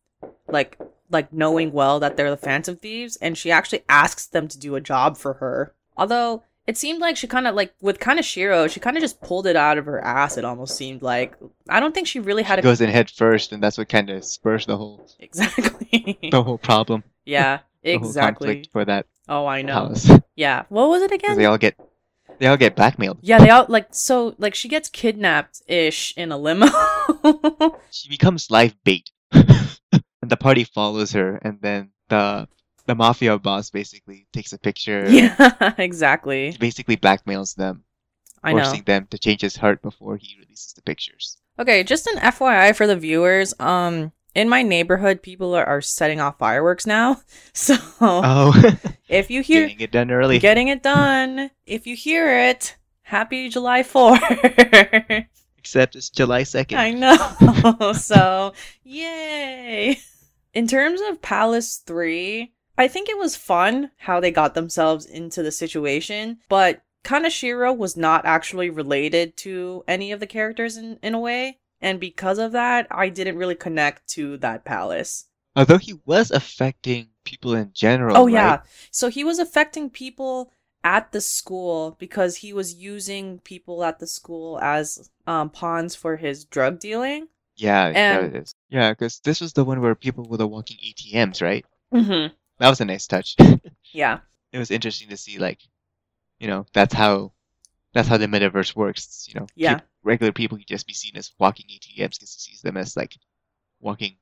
[0.47, 0.77] like
[1.09, 4.75] like knowing well that they're the Phantom Thieves, and she actually asks them to do
[4.75, 5.73] a job for her.
[5.97, 9.45] Although it seemed like she kind of like with Kaneshiro, she kind of just pulled
[9.45, 10.37] it out of her ass.
[10.37, 11.35] It almost seemed like
[11.67, 13.89] I don't think she really had She a goes in head first, and that's what
[13.89, 16.17] kind of spurs the whole exactly.
[16.31, 18.65] the whole problem, yeah, exactly.
[18.71, 19.73] for that Oh, I know.
[19.89, 20.09] house.
[20.35, 20.63] Yeah.
[20.69, 21.37] What was it again?
[21.37, 21.75] they all get
[22.39, 23.19] they all get blackmailed.
[23.21, 26.67] yeah, they all like so like she gets kidnapped ish in a limo.
[27.91, 32.47] She becomes live bait, and the party follows her, and then the
[32.85, 35.05] the mafia boss basically takes a picture.
[35.09, 36.55] yeah, exactly.
[36.59, 37.83] Basically blackmails them,
[38.43, 38.63] I know.
[38.63, 41.37] forcing them to change his heart before he releases the pictures.
[41.59, 43.53] Okay, just an FYI for the viewers.
[43.59, 47.21] Um, in my neighborhood, people are, are setting off fireworks now.
[47.53, 48.53] So Oh,
[49.07, 50.39] if you hear getting it done early.
[50.39, 55.25] getting it done, if you hear it, happy July 4th.
[55.59, 56.77] Except it's July second.
[56.79, 57.93] I know.
[57.93, 59.99] so, yay.
[60.53, 65.41] In terms of Palace 3, I think it was fun how they got themselves into
[65.43, 71.13] the situation, but Kaneshiro was not actually related to any of the characters in, in
[71.13, 71.59] a way.
[71.83, 75.25] And because of that, I didn't really connect to that palace.
[75.55, 78.17] Although he was affecting people in general.
[78.17, 78.33] Oh, right?
[78.33, 78.61] yeah.
[78.89, 80.51] So he was affecting people
[80.83, 86.15] at the school because he was using people at the school as um, pawns for
[86.17, 87.27] his drug dealing.
[87.55, 88.55] Yeah, yeah, And- it is.
[88.69, 91.65] Yeah, because this was the one where people were the walking ATMs, right?
[91.93, 92.33] Mm-hmm.
[92.59, 93.35] That was a nice touch.
[93.95, 94.19] Yeah.
[94.51, 95.59] it was interesting to see, like,
[96.39, 97.33] you know, that's how
[97.93, 99.27] that's how the metaverse works.
[99.29, 99.81] You know, Yeah.
[100.03, 103.15] Regular people can just be seen as walking ATMs because he sees them as like
[103.79, 104.15] walking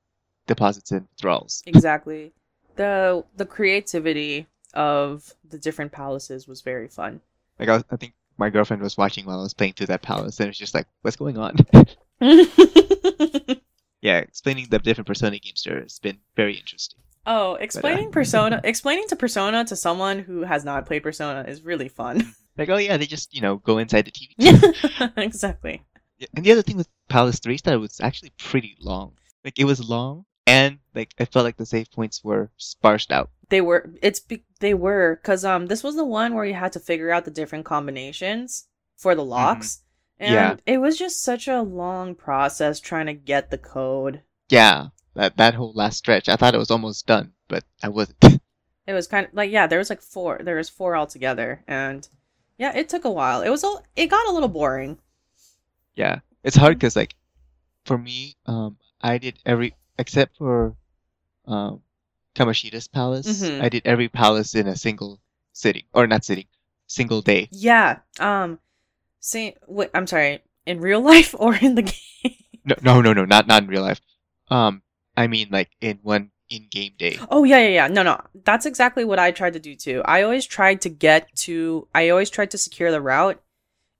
[0.47, 1.63] deposits and withdrawals.
[1.65, 2.33] Exactly.
[2.75, 7.21] The the creativity of the different palaces was very fun.
[7.59, 10.01] Like I, was, I think my girlfriend was watching while I was playing through that
[10.01, 11.57] palace, and it was just like, "What's going on?"
[14.01, 16.99] yeah, explaining the different Persona games to her has been very interesting.
[17.27, 21.61] oh, explaining uh, Persona, explaining to Persona to someone who has not played Persona is
[21.61, 22.33] really fun.
[22.61, 25.13] Like, oh yeah, they just you know go inside the TV.
[25.17, 25.83] exactly.
[26.35, 29.13] And the other thing with Palace 3 is that it was actually pretty long.
[29.43, 33.29] Like it was long and like I felt like the save points were sparsed out.
[33.49, 33.89] They were.
[34.01, 37.11] It's be- they were because um this was the one where you had to figure
[37.11, 39.81] out the different combinations for the locks,
[40.19, 40.55] and Yeah.
[40.65, 44.21] it was just such a long process trying to get the code.
[44.49, 46.29] Yeah, that that whole last stretch.
[46.29, 48.23] I thought it was almost done, but I wasn't.
[48.87, 50.41] It was kind of like yeah, there was like four.
[50.43, 52.07] There was four altogether, and
[52.61, 53.41] yeah, it took a while.
[53.41, 53.81] It was all.
[53.97, 54.99] It got a little boring.
[55.97, 56.19] yeah.
[56.43, 57.13] It's hard cuz like
[57.85, 60.75] for me, um I did every except for
[61.45, 61.81] um
[62.37, 63.27] Kamoshida's palace.
[63.27, 63.61] Mhm.
[63.61, 65.19] I did every palace in a single
[65.53, 66.45] sitting or not sitting,
[66.87, 67.49] single day.
[67.51, 67.99] Yeah.
[68.19, 68.59] Um.
[69.19, 70.41] See, wait, I'm sorry.
[70.65, 72.37] In real life or in the game?
[72.65, 74.01] No, no, no, no, not not in real life.
[74.49, 74.81] Um
[75.17, 77.17] I mean like in one in-game day.
[77.29, 77.87] Oh yeah, yeah, yeah.
[77.87, 78.21] No, no.
[78.43, 80.01] That's exactly what I tried to do too.
[80.05, 83.41] I always tried to get to I always tried to secure the route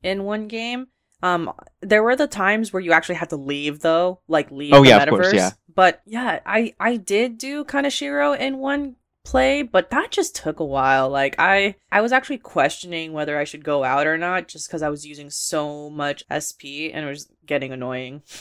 [0.04, 0.88] in one game.
[1.24, 4.84] Um there were the times where you actually had to leave though, like leave Oh,
[4.84, 5.04] the yeah, metaverse.
[5.04, 5.52] of course, yeah.
[5.74, 10.66] But yeah, I I did do Kaneshiro in one play, but that just took a
[10.66, 11.08] while.
[11.10, 14.82] Like I I was actually questioning whether I should go out or not just cuz
[14.82, 18.24] I was using so much SP and it was getting annoying.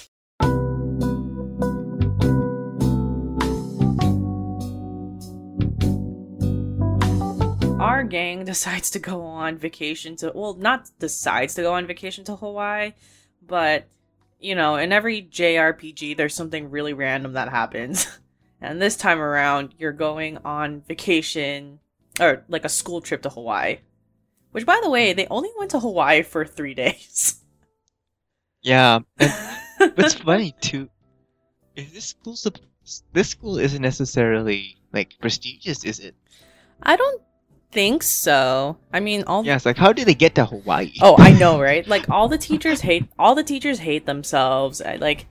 [7.81, 12.25] our gang decides to go on vacation to well not decides to go on vacation
[12.25, 12.93] to hawaii
[13.47, 13.87] but
[14.39, 18.19] you know in every jrpg there's something really random that happens
[18.61, 21.79] and this time around you're going on vacation
[22.21, 23.79] or like a school trip to hawaii
[24.53, 27.37] which by the way they only went to hawaii for three days
[28.63, 29.01] Yeah.
[29.95, 30.91] What's funny too
[31.77, 32.37] is this school
[33.13, 36.15] this school isn't necessarily like prestigious, is it?
[36.83, 37.23] i don't
[37.73, 40.93] think so i mean all Yeah, it's like how did they get to Hawaii?
[41.01, 41.87] Oh, I know, right?
[41.87, 44.81] Like all the teachers hate all the teachers hate themselves.
[44.83, 45.27] I, like,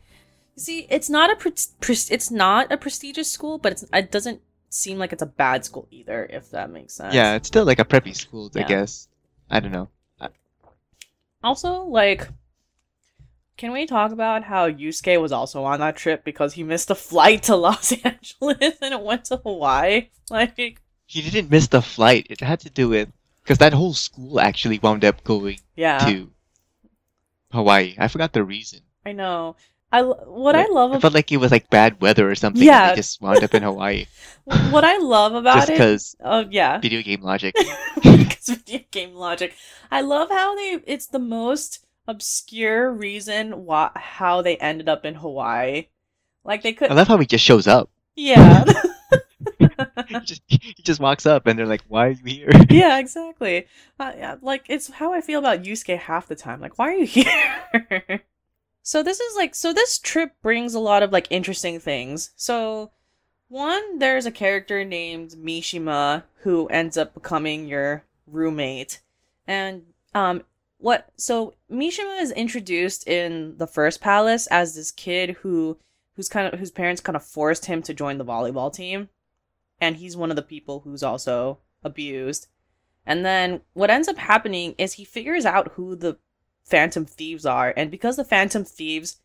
[0.56, 4.42] see, it's not a pre- pre- it's not a prestigious school, but it's, it doesn't
[4.70, 6.26] seem like it's a bad school either.
[6.30, 7.14] If that makes sense.
[7.14, 8.68] yeah, it's still like a preppy school, I Yeah.
[8.68, 9.08] guess.
[9.50, 9.90] I don't know.
[11.44, 12.28] Also, like,
[13.58, 16.96] can we talk about how Yusuke was also on that trip because he missed a
[16.96, 20.10] flight to Los Angeles and it went to Hawaii?
[20.30, 22.28] Like, He didn't miss the flight.
[22.30, 23.10] It had to do with
[23.42, 26.30] because that whole school actually wound up going yeah, to
[27.52, 27.96] Hawaii.
[27.98, 28.82] I forgot the reason.
[29.06, 29.56] I know.
[29.92, 32.36] I what I Like, love I ab- felt like it was like bad weather or
[32.36, 32.62] something.
[32.62, 32.90] Yeah.
[32.90, 34.06] and they just wound up in Hawaii
[34.70, 35.74] what I love about just it.
[35.74, 36.78] because Oh yeah.
[36.78, 37.56] video game logic.
[37.96, 39.56] because video game logic.
[39.90, 45.16] I love how they it's the most obscure reason why how they ended up in
[45.16, 45.88] Hawaii.
[46.46, 47.90] Like they could I love how he just shows up.
[48.16, 48.66] Yeah.
[50.08, 53.68] he, just, he just walks up and they're like, "Why are you here?" yeah, exactly.
[54.00, 56.62] Uh, yeah, like it's how I feel about Yusuke half the time.
[56.62, 58.22] Like, why are you here?
[58.84, 62.32] so this is like so this trip brings a lot of like interesting things.
[62.36, 62.92] So
[63.48, 69.02] one, there's a character named Mishima who ends up becoming your roommate.
[69.48, 70.44] And um
[70.78, 75.78] what so Mishima is introduced in the first palace as this kid who
[76.16, 79.10] who's kind of whose parents kind of forced him to join the volleyball team.
[79.82, 82.48] And he's one of the people who's also abused.
[83.06, 86.18] And then what ends up happening is he figures out who the
[86.66, 89.18] Phantom Thieves are, and because the Phantom Thieves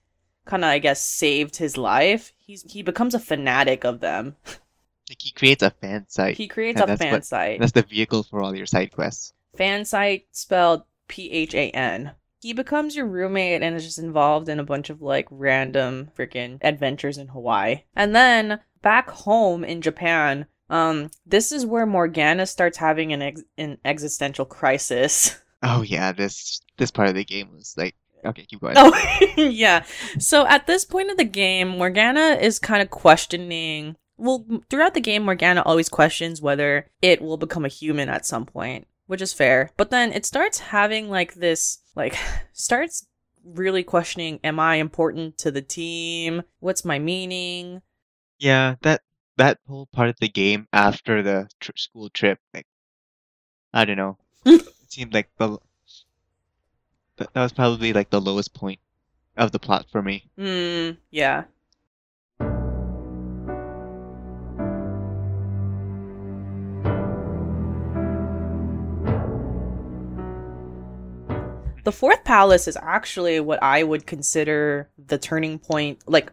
[0.47, 4.37] kind of, I guess, saved his life, he's he becomes a fanatic of them.
[5.07, 6.39] Like he creates a fan site.
[6.39, 7.61] He creates a fan what- site.
[7.61, 9.35] That's the vehicle for all your side quests.
[9.55, 12.13] Fan site spelled P H A N.
[12.41, 16.57] He becomes your roommate and is just involved in a bunch of like random freaking
[16.63, 17.83] adventures in Hawaii.
[17.95, 23.43] And then back home in Japan, um, this is where Morgana starts having an ex-
[23.59, 25.37] an existential crisis.
[25.67, 28.75] Oh yeah, this this part of the game was like okay, keep going.
[28.77, 28.93] Oh,
[29.39, 29.85] yeah.
[30.19, 33.97] So at this point of the game, Morgana is kind of questioning.
[34.19, 38.45] Well, throughout the game, Morgana always questions whether it will become a human at some
[38.45, 39.71] point, which is fair.
[39.79, 42.15] But then it starts having like this, like,
[42.53, 43.07] starts
[43.43, 46.43] really questioning Am I important to the team?
[46.61, 47.81] What's my meaning?
[48.39, 49.03] Yeah, that
[49.37, 52.67] that whole part of the game after the tr- school trip, like
[53.73, 55.59] I don't know, it seemed like the
[57.17, 58.81] that, that was probably like the lowest point
[59.37, 60.31] of the plot for me.
[60.39, 61.45] Mm, yeah.
[71.85, 75.99] The fourth palace is actually what I would consider the turning point.
[76.07, 76.33] Like,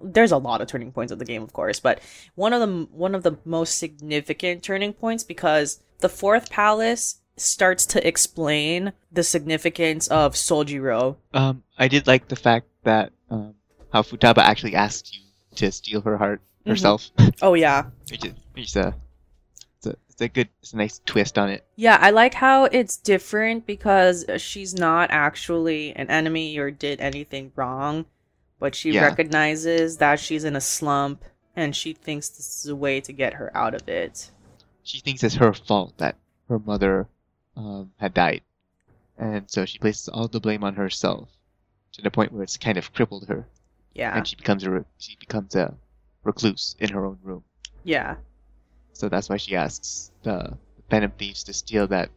[0.00, 2.00] there's a lot of turning points of the game, of course, but
[2.34, 7.86] one of the one of the most significant turning points because the fourth palace starts
[7.86, 11.16] to explain the significance of Sojiro.
[11.32, 13.54] Um, I did like the fact that um,
[13.92, 15.22] how Futaba actually asked you
[15.56, 16.70] to steal her heart Mhm.
[16.70, 17.10] herself,
[17.42, 18.94] Oh yeah, which is which is a
[19.78, 21.64] it's a it's a good it's a nice twist on it.
[21.76, 27.52] Yeah, I like how it's different because she's not actually an enemy or did anything
[27.54, 28.06] wrong,
[28.58, 29.04] but she Yeah.
[29.04, 31.24] recognizes that she's in a slump
[31.56, 34.30] and she thinks this is a way to get her out of it.
[34.82, 36.16] She thinks it's her fault that
[36.48, 37.08] her mother
[37.56, 38.42] um, had died,
[39.18, 41.28] and so she places all the blame on herself
[41.92, 43.46] to the point where it's kind of crippled her,
[43.94, 44.16] Yeah.
[44.16, 45.74] and she becomes a re- she becomes a
[46.22, 47.42] recluse in her own room.
[47.82, 48.16] Yeah.
[48.92, 50.56] So that's why she asks the
[50.88, 52.10] Phantom Thieves to steal that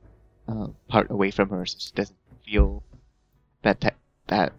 [0.47, 2.83] uh, part away from her, so she doesn't feel
[3.63, 3.89] that te-
[4.27, 4.53] that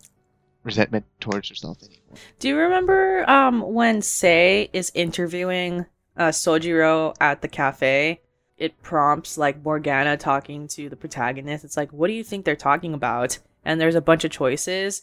[0.64, 2.18] resentment towards herself anymore.
[2.38, 5.86] Do you remember um when Sae is interviewing
[6.16, 8.20] uh Sojiro at the cafe?
[8.58, 11.64] It prompts like Morgana talking to the protagonist.
[11.64, 13.38] It's like, what do you think they're talking about?
[13.64, 15.02] And there's a bunch of choices.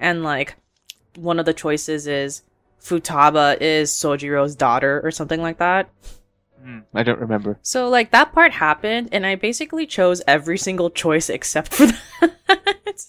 [0.00, 0.56] And like
[1.14, 2.42] one of the choices is
[2.80, 5.88] Futaba is Sojiro's daughter or something like that.
[6.60, 7.58] Hmm, I don't remember.
[7.62, 11.86] So like that part happened and I basically chose every single choice except for
[12.20, 13.06] that.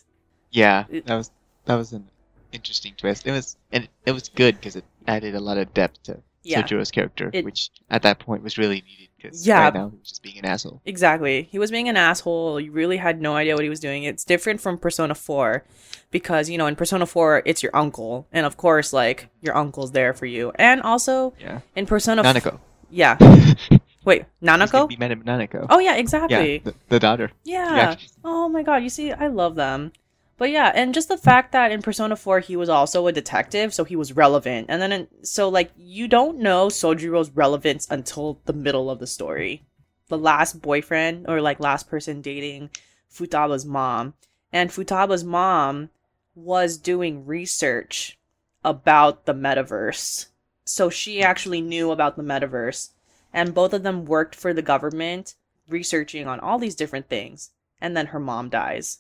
[0.52, 1.32] Yeah, that was
[1.68, 2.08] that was an
[2.52, 3.26] interesting twist.
[3.28, 6.62] It was and it, was good because it added a lot of depth to yeah.
[6.64, 9.64] Sojiro's character, It- which at that point was really needed because Yeah.
[9.66, 10.82] right now he was just being an asshole.
[10.86, 11.48] Exactly.
[11.52, 12.60] He was being an asshole.
[12.62, 14.04] You really had no idea what he was doing.
[14.04, 15.66] It's different from Persona 4
[16.12, 18.28] because, you know, in Persona 4, it's your uncle.
[18.32, 20.52] And of course, like, your uncle's there for you.
[20.56, 22.60] And also, Yeah, in Persona f- Nanako.
[22.90, 23.18] Yeah.
[24.06, 24.88] Wait, Nanako?
[24.88, 25.66] be Madame Nanako.
[25.70, 26.60] Oh, yeah, yeah, exactly.
[26.60, 27.32] the, the daughter.
[27.44, 27.76] Yeah.
[27.76, 27.96] Yeah.
[28.24, 29.92] Oh my god, you see, I love them.
[30.38, 33.74] But yeah, and just the fact that in Persona 4 he was also a detective,
[33.74, 34.68] so he was relevant.
[34.70, 39.08] And then, in, so like, you don't know Sojiro's relevance until the middle of the
[39.08, 39.64] story.
[40.10, 42.70] The last boyfriend, or like last person dating
[43.12, 44.14] Futaba's mom.
[44.54, 45.90] And Futaba's mom
[46.36, 48.20] was doing research
[48.64, 50.28] about the metaverse.
[50.66, 52.92] So she actually knew about the metaverse.
[53.34, 55.34] And both of them worked for the government,
[55.68, 57.52] researching on all these different things.
[57.82, 59.00] And then her mom dies.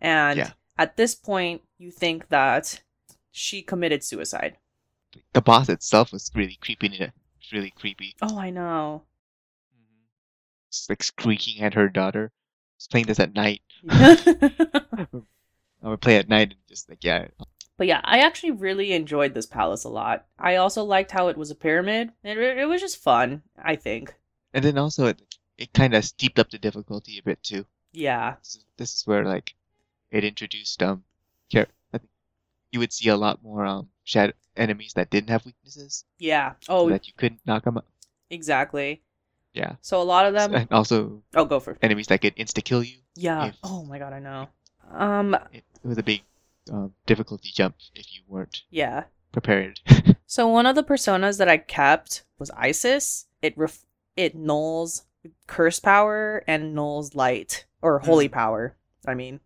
[0.00, 0.50] And Yeah.
[0.78, 2.82] At this point, you think that
[3.30, 4.56] she committed suicide.
[5.32, 6.86] The boss itself was really creepy.
[6.86, 8.14] It was really creepy.
[8.20, 9.02] Oh, I know.
[10.70, 12.32] Just like squeaking at her daughter.
[12.78, 13.62] Just playing this at night.
[13.88, 15.06] I
[15.82, 17.28] would play at night and just like yeah.
[17.78, 20.26] But yeah, I actually really enjoyed this palace a lot.
[20.38, 22.12] I also liked how it was a pyramid.
[22.24, 24.14] It, it was just fun, I think.
[24.52, 25.22] And then also it
[25.58, 27.64] it kind of steeped up the difficulty a bit too.
[27.92, 28.36] Yeah.
[28.42, 29.54] This is, this is where like
[30.10, 31.04] it introduced um
[31.50, 32.10] char- I think
[32.72, 36.54] you would see a lot more um shadow enemies that didn't have weaknesses Yeah.
[36.60, 37.84] so Oh, that you couldn't knock them out.
[38.30, 39.02] exactly.
[39.52, 39.76] Yeah.
[39.80, 40.54] So a lot of them.
[40.54, 41.78] and also Oh, go for it.
[41.82, 42.98] enemies that could insta kill you.
[43.14, 43.46] Yeah.
[43.46, 44.48] if- Oh my god, I know.
[44.92, 45.34] Um.
[45.52, 46.22] It, it was a big
[46.70, 49.04] um, difficulty jump if you weren't Yeah.
[49.32, 49.80] prepared.
[50.28, 53.26] So one of the personas that I kept was Isis.
[53.42, 53.86] It ref-
[54.16, 55.02] it nulls
[55.46, 58.74] curse power and nulls light or holy power.
[59.06, 59.38] I mean.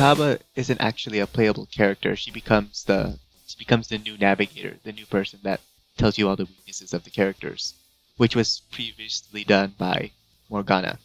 [0.00, 2.16] Futaba isn't actually a playable character.
[2.16, 5.60] She becomes the she becomes the new navigator, the new person that
[5.98, 7.74] tells you all the weaknesses of the characters,
[8.16, 10.10] which was previously done by
[10.48, 10.98] Morgana.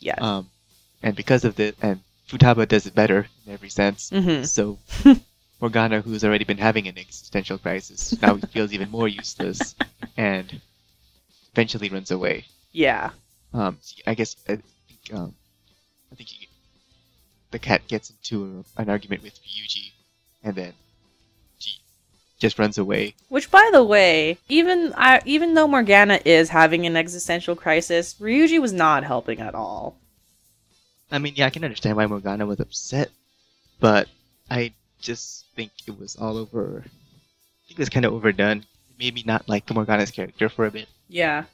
[0.00, 0.16] Yeah.
[0.18, 0.50] Um,
[1.00, 4.10] and because of the and Futaba does it better in every sense.
[4.10, 4.42] mm-hmm.
[4.44, 4.78] So
[5.60, 9.76] Morgana, who's already been having an existential crisis, now feels even more useless,
[10.16, 10.60] and
[11.52, 12.46] eventually runs away.
[12.72, 13.10] Yeah.
[13.54, 15.34] Um, I guess I think, um,
[16.10, 16.30] I think
[17.50, 19.92] the cat gets into a, an argument with Ryuji,
[20.42, 20.72] and then
[21.58, 21.78] she
[22.38, 23.14] just runs away.
[23.28, 28.60] Which, by the way, even I, even though Morgana is having an existential crisis, Ryuji
[28.60, 29.96] was not helping at all.
[31.10, 33.10] I mean, yeah, I can understand why Morgana was upset,
[33.80, 34.08] but
[34.50, 36.84] I just think it was all over.
[36.84, 38.58] I think it was kind of overdone.
[38.58, 40.88] It made me not like Morgana's character for a bit.
[41.08, 41.44] Yeah.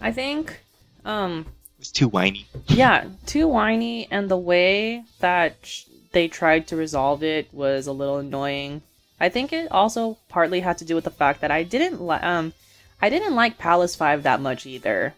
[0.00, 0.60] I think,
[1.04, 1.46] um,
[1.78, 2.46] was too whiny.
[2.68, 7.92] yeah, too whiny, and the way that sh- they tried to resolve it was a
[7.92, 8.82] little annoying.
[9.20, 12.16] I think it also partly had to do with the fact that I didn't li-
[12.22, 12.52] um
[13.00, 15.14] I didn't like Palace 5 that much either.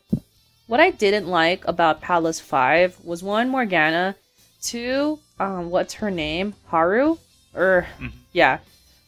[0.67, 4.17] What I didn't like about Palace 5 was one, Morgana,
[4.63, 6.55] two, um, what's her name?
[6.67, 7.17] Haru?
[7.55, 8.13] Or, Mhm.
[8.33, 8.59] yeah.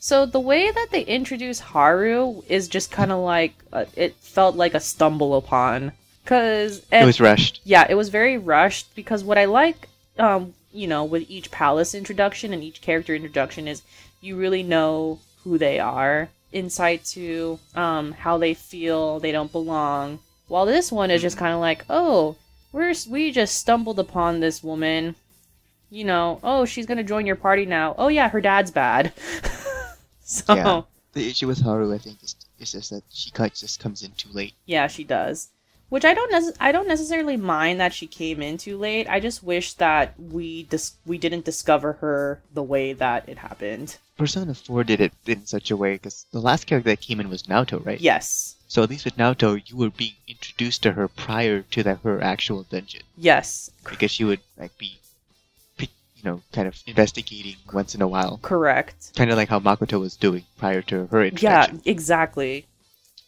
[0.00, 4.57] So the way that they introduce Haru is just kind of like, uh, it felt
[4.57, 5.92] like a stumble upon.
[6.24, 7.60] Cause, It was rushed.
[7.64, 11.94] yeah, it was very rushed because what I like, um, you know, with each palace
[11.94, 13.82] introduction and each character introduction is
[14.20, 20.20] you really know who they are, insight to um, how they feel they don't belong.
[20.48, 22.36] While this one is just kind of like, oh,
[22.72, 25.14] we're we just stumbled upon this woman.
[25.90, 27.94] You know, oh, she's gonna join your party now.
[27.98, 29.12] Oh yeah, her dad's bad.
[30.22, 30.82] so Yeah.
[31.12, 34.30] The issue with Haru, I think, is, is just that she just comes in too
[34.32, 34.54] late.
[34.64, 35.50] Yeah, she does.
[35.93, 39.07] Which I don't nece- I don't necessarily mind that she came in too late.
[39.11, 43.99] I just wish that we dis- we didn't discover her the way that it happened.
[44.16, 47.28] Persona 4 did it in such a way because the last character that came in
[47.28, 48.01] was Naoto, right?
[48.01, 48.55] Yes.
[48.68, 52.22] So at least with Naoto, you were being introduced to her prior to that her
[52.22, 53.70] actual dungeon Yes.
[53.84, 54.99] Because she would like be,
[55.78, 55.88] you
[56.24, 59.12] know, kind of investigating once in a while, correct.
[59.14, 61.82] kind of like how Makoto was doing prior to her introduction.
[61.84, 62.64] Yeah, exactly.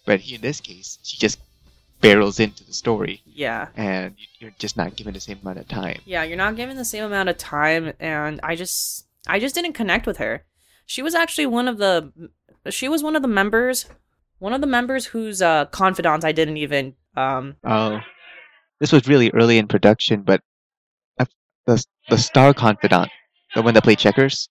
[0.06, 1.38] But in this case, she just
[2.04, 3.68] barrels into the story, Yeah.
[3.76, 6.00] and you- you're just not given the same amount of time.
[6.04, 9.72] Yeah, you're not given the same amount of time and I just I just didn't
[9.72, 10.44] connect with her.
[10.86, 12.12] She was actually one of the
[12.70, 13.86] she was one of the members
[14.38, 18.00] one of the members whose uh confidants I didn't even um Oh,
[18.80, 20.40] this was really early in production, but
[21.66, 23.08] the the star confidant,
[23.54, 24.50] the one that played checkers,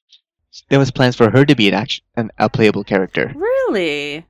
[0.70, 4.26] there was plans for her to be an action, an a playable character, really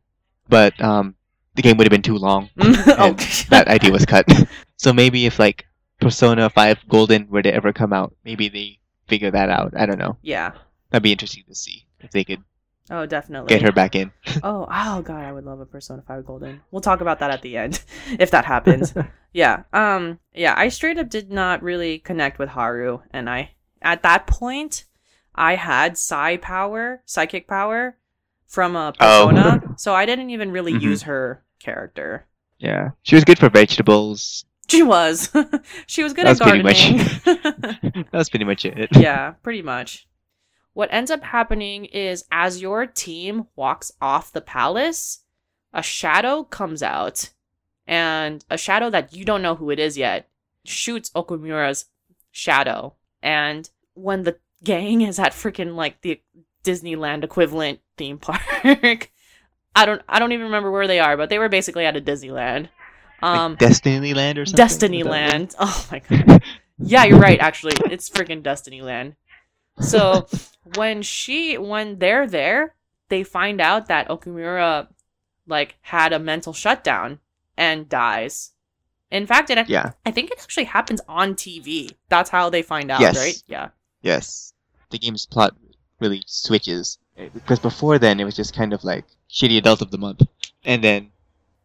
[0.50, 1.16] but um,
[1.56, 2.49] the game would have been too long.
[2.60, 3.14] oh,
[3.49, 4.26] that idea was cut.
[4.78, 5.66] so maybe if like
[5.99, 9.74] Persona Five Golden were to ever come out, maybe they figure that out.
[9.78, 10.18] I don't know.
[10.22, 10.51] yeah.
[10.89, 12.43] That'd be interesting to see if they could
[12.91, 13.47] Oh, definitely.
[13.47, 14.12] get her back in.
[14.43, 16.62] Oh, oh god, I would love a Persona 5 Golden.
[16.70, 17.82] We'll talk about that at the end
[18.20, 18.93] if that happens.
[19.34, 19.64] yeah.
[19.74, 23.51] Um yeah, I straight up did not really connect with Haru and I
[23.82, 24.84] at that point
[25.34, 27.97] I had psi power, psychic power
[28.54, 29.28] from a Oh.
[29.30, 30.82] Persona, so I didn't even really Mhm.
[30.82, 32.28] use her character.
[32.60, 34.45] yeah, she was good for vegetables.
[34.70, 35.30] She was.
[35.88, 38.06] she was good at pretty much- gardening.
[38.12, 38.89] That's pretty much it.
[38.95, 40.08] yeah, pretty much.
[40.74, 45.20] What ends up happening is as your team walks off the palace,
[45.74, 47.32] a shadow comes out.
[47.86, 50.30] And a shadow that you don't know who it is yet
[50.64, 51.86] shoots Okumura's
[52.32, 52.93] shadow.
[53.22, 56.22] And when the gang is at freaking like the
[56.64, 58.41] Disneyland equivalent theme park,
[59.76, 62.02] I don't I don't even remember where they are, but they were basically at a
[62.02, 62.70] Disneyland.
[63.22, 64.58] Um like Destiny Land or something.
[64.58, 65.56] Destiny Land.
[65.60, 66.41] Oh my god.
[66.80, 67.39] Yeah, you're right.
[67.39, 69.16] Actually, it's freaking Destiny Land.
[69.80, 70.28] So
[70.76, 72.74] when she, when they're there,
[73.10, 74.88] they find out that Okumura,
[75.48, 77.20] like, had a mental shutdown
[77.56, 78.52] and dies.
[79.12, 79.91] In fact, it, Yeah.
[80.04, 81.91] I think it actually happens on TV.
[82.10, 83.18] That's how they find out, Yes.
[83.18, 83.44] right?
[83.48, 83.70] Yeah.
[84.02, 84.54] Yes.
[84.89, 85.56] The game's plot
[86.00, 89.97] really switches because before then it was just kind of like shitty adult of the
[89.97, 90.22] month,
[90.64, 91.11] and then,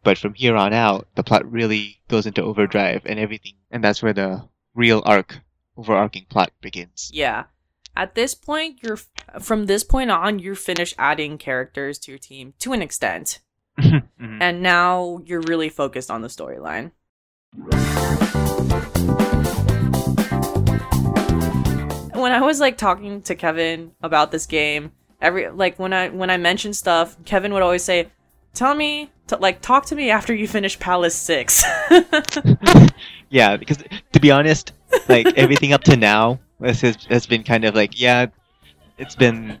[0.03, 4.01] but from here on out, the plot really goes into overdrive and everything, and that's
[4.03, 4.43] where the
[4.75, 5.39] real arc,
[5.77, 7.09] overarching plot begins.
[7.13, 7.45] Yeah.
[7.95, 8.99] At this point, you're
[9.41, 13.39] from this point on, you're finished adding characters to your team to an extent.
[13.79, 14.41] Mhm.
[14.41, 16.91] and now you're really focused on the storyline.
[22.13, 24.91] When I was like talking to Kevin about this game,
[25.21, 28.07] every like when I when I mentioned stuff, Kevin would always say,
[28.53, 31.63] "Tell me, t- like talk to me after you finish Palace 6."
[33.29, 33.77] Yeah, because
[34.13, 34.73] to be honest,
[35.07, 38.27] like everything up to now has, has has been kind of like yeah,
[38.97, 39.59] it's been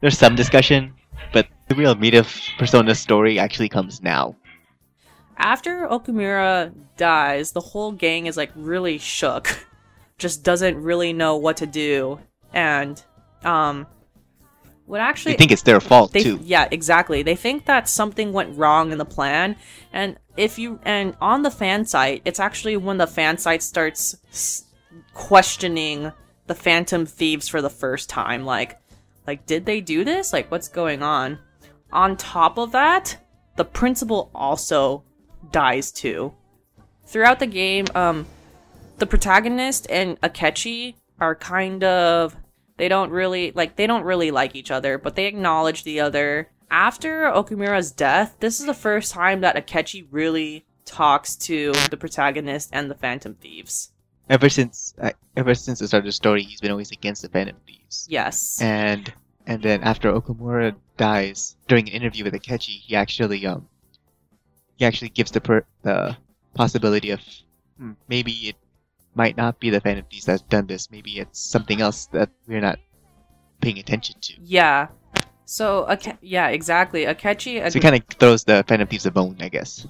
[0.00, 0.92] there's some discussion,
[1.32, 4.36] but the real meat of Persona's story actually comes now.
[5.36, 9.66] after Okumura dies, the whole gang is like really shook.
[10.18, 12.20] Just doesn't really know what to do.
[12.52, 13.02] And
[13.44, 13.86] um
[14.86, 16.38] what actually They think it's their fault they too.
[16.42, 17.22] yeah exactly.
[17.22, 19.56] They think that something went wrong in the plan.
[19.92, 24.16] And if you and on the fan site it's actually when the fan site starts
[24.30, 24.64] s-
[25.14, 26.12] questioning
[26.46, 28.44] the phantom thieves for the first time.
[28.44, 28.78] Like
[29.26, 30.32] like did they do this?
[30.32, 31.38] Like what's going on?
[31.92, 33.16] On top of that
[33.56, 35.04] the principal also
[35.50, 36.34] dies too.
[37.06, 38.26] Throughout the game um
[38.98, 42.36] the protagonist and akechi are kind of
[42.76, 46.50] they don't really like they don't really like each other, but they acknowledge the other.
[46.70, 52.70] After Okumura's death, this is the first time that Akechi really talks to the protagonist
[52.72, 53.92] and the Phantom Thieves.
[54.28, 57.28] Ever since uh, ever since the start of the story, he's been always against the
[57.28, 58.06] Phantom Thieves.
[58.08, 58.60] Yes.
[58.60, 59.12] And
[59.46, 63.68] and then after Okumura dies during an interview with Akechi, he actually um
[64.76, 66.16] he actually gives the per- the
[66.54, 67.20] possibility of
[67.78, 68.56] hmm, maybe it
[69.14, 70.90] might not be the Phantom Thieves that's done this.
[70.90, 72.78] Maybe it's something else that we're not
[73.60, 74.34] paying attention to.
[74.42, 74.88] Yeah.
[75.44, 77.04] So, Ake- yeah, exactly.
[77.04, 77.62] Akechi.
[77.70, 79.86] So he kind of throws the Phantom Thieves a bone, I guess.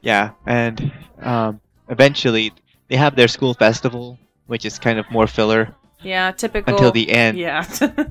[0.00, 2.52] Yeah, and um, eventually
[2.88, 6.74] they have their school festival, which is kind of more filler yeah, typical.
[6.74, 7.38] until the end.
[7.38, 7.66] Yeah.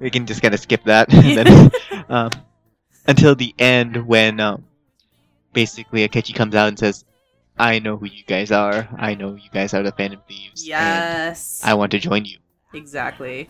[0.00, 1.12] We can just kind of skip that.
[1.14, 1.70] and then,
[2.08, 2.30] um,
[3.06, 4.64] until the end when um,
[5.52, 7.04] basically Akechi comes out and says,
[7.60, 8.88] I know who you guys are.
[8.96, 10.66] I know you guys are the Phantom Thieves.
[10.66, 11.60] yes.
[11.62, 12.38] I want to join you.
[12.72, 13.48] Exactly.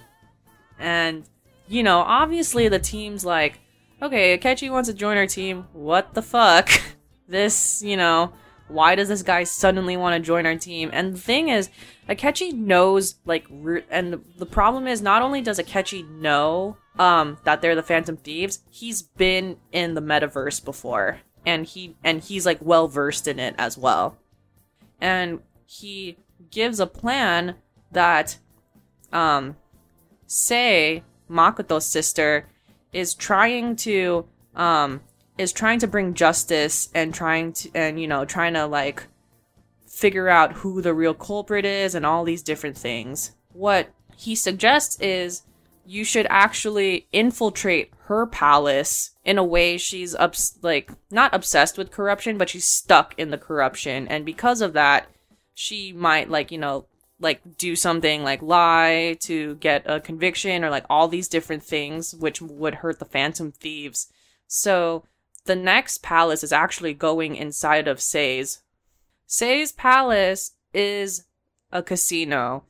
[0.79, 1.25] And,
[1.69, 3.61] you know, obviously the team's like,
[4.03, 5.67] okay, Akechi wants to join our team.
[5.73, 6.71] What the fuck?
[7.29, 8.33] This, you know,
[8.67, 10.91] why does this guy suddenly want to join our team?
[10.93, 11.71] And the thing is,
[12.09, 17.39] Akechi knows, like, re- and the, the problem is not only does Akechi know um,
[17.45, 21.21] that they're the Phantom Thieves, he's been in the metaverse before.
[21.47, 24.17] And he and he's like well versed in it as well.
[25.01, 26.19] And he
[26.51, 27.57] gives a plan
[27.93, 28.39] that
[29.13, 29.57] um
[30.27, 32.47] Sae Makoto's sister
[32.93, 35.01] is trying to um
[35.39, 39.05] is trying to bring justice and trying to and you know trying to like
[39.87, 43.33] figure out who the real culprit is and all these different things.
[43.53, 45.43] What he suggests is
[45.85, 50.17] you should actually infiltrate her palace in a way she's
[50.61, 54.09] like not obsessed with corruption but she's stuck in the corruption.
[54.09, 55.07] And because of that
[55.55, 56.87] she might like you know
[57.21, 62.13] like do something like lie to get a conviction or like all these different things
[62.13, 64.09] which would hurt the phantom thieves.
[64.49, 65.05] So
[65.45, 68.63] the next palace is actually going inside of Sae's.
[69.27, 71.25] Sae's palace is
[71.71, 72.65] a casino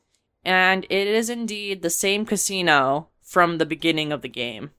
[0.45, 4.69] and it is indeed the same casino from the beginning of the game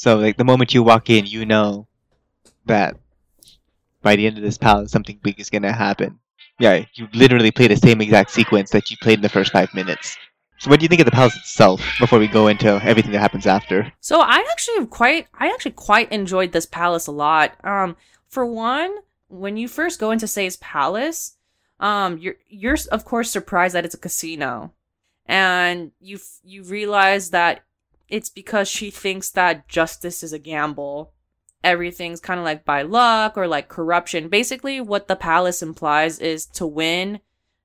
[0.00, 1.86] So, like, the moment you walk in, you know
[2.64, 2.96] that
[4.00, 6.18] by the end of this palace, something big is to happen.
[6.58, 9.68] Yeah, you literally play the same exact sequence that you played in the first five
[9.74, 10.16] minutes.
[10.58, 13.18] So, what do you think of the palace itself before we go into everything that
[13.18, 13.92] happens after?
[14.00, 17.62] So I actually quite I actually quite enjoyed this palace a lot.
[17.62, 17.94] Um
[18.26, 21.36] for one, when you first go into Sae's palace,
[21.78, 24.72] um you're you're of course surprised that it's a casino.
[25.26, 27.64] And you you realize that
[28.10, 31.12] it's because she thinks that justice is a gamble.
[31.62, 34.28] Everything's kind of like by luck or like corruption.
[34.28, 37.20] Basically what the palace implies is to win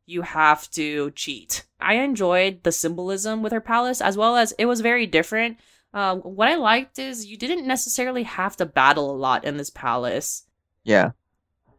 [0.06, 1.66] you have to cheat.
[1.80, 5.58] I enjoyed the symbolism with her palace as well as it was very different.
[5.93, 9.70] Uh, what I liked is you didn't necessarily have to battle a lot in this
[9.70, 10.43] palace.
[10.84, 11.12] Yeah.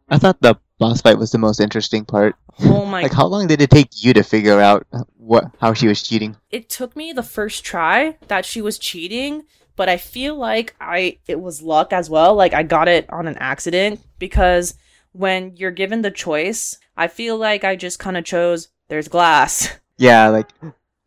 [0.09, 2.35] I thought the boss fight was the most interesting part.
[2.61, 3.01] Oh my!
[3.03, 4.85] Like, how long did it take you to figure out
[5.17, 6.35] what how she was cheating?
[6.51, 9.43] it took me the first try that she was cheating,
[9.75, 12.35] but I feel like I it was luck as well.
[12.35, 14.75] Like I got it on an accident because
[15.13, 19.69] when you're given the choice, I feel like I just kind of chose there's glass.
[19.99, 20.47] Yeah, like,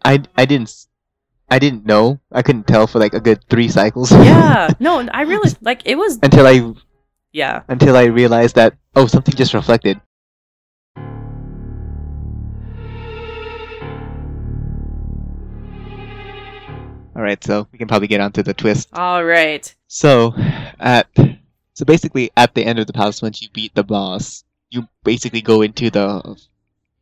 [0.05, 0.75] I I didn't
[1.49, 2.18] I didn't know.
[2.33, 4.11] I couldn't tell for like a good three cycles.
[4.11, 6.18] yeah, no, I really like it was.
[6.25, 6.75] until I
[7.33, 10.01] Yeah, until I realized that oh something just reflected.
[17.16, 18.89] All right, so we can probably get onto the twist.
[18.95, 19.74] all right.
[19.89, 20.33] So,
[20.78, 21.09] at
[21.74, 25.43] so basically at the end of the palace, once you beat the boss, you basically
[25.43, 26.37] go into the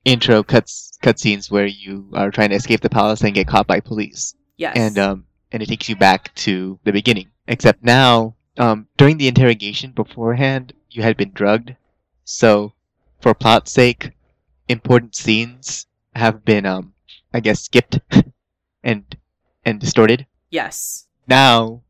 [0.05, 3.81] intro cuts cutscenes where you are trying to escape the palace and get caught by
[3.81, 4.77] police, Yes.
[4.77, 7.29] and um, and it takes you back to the beginning.
[7.47, 11.77] Except now, um, during the interrogation beforehand, you had been drugged,
[12.25, 12.73] so
[13.21, 14.13] for plot's sake,
[14.69, 16.95] important scenes have been um,
[17.33, 18.01] I guess skipped
[18.83, 19.05] and
[19.65, 20.27] and distorted.
[20.51, 21.07] Yes.
[21.29, 21.83] now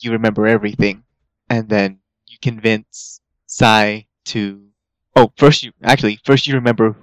[0.00, 1.04] you remember everything
[1.48, 4.68] and then you convince Sae to
[5.16, 6.96] oh first you actually first you remember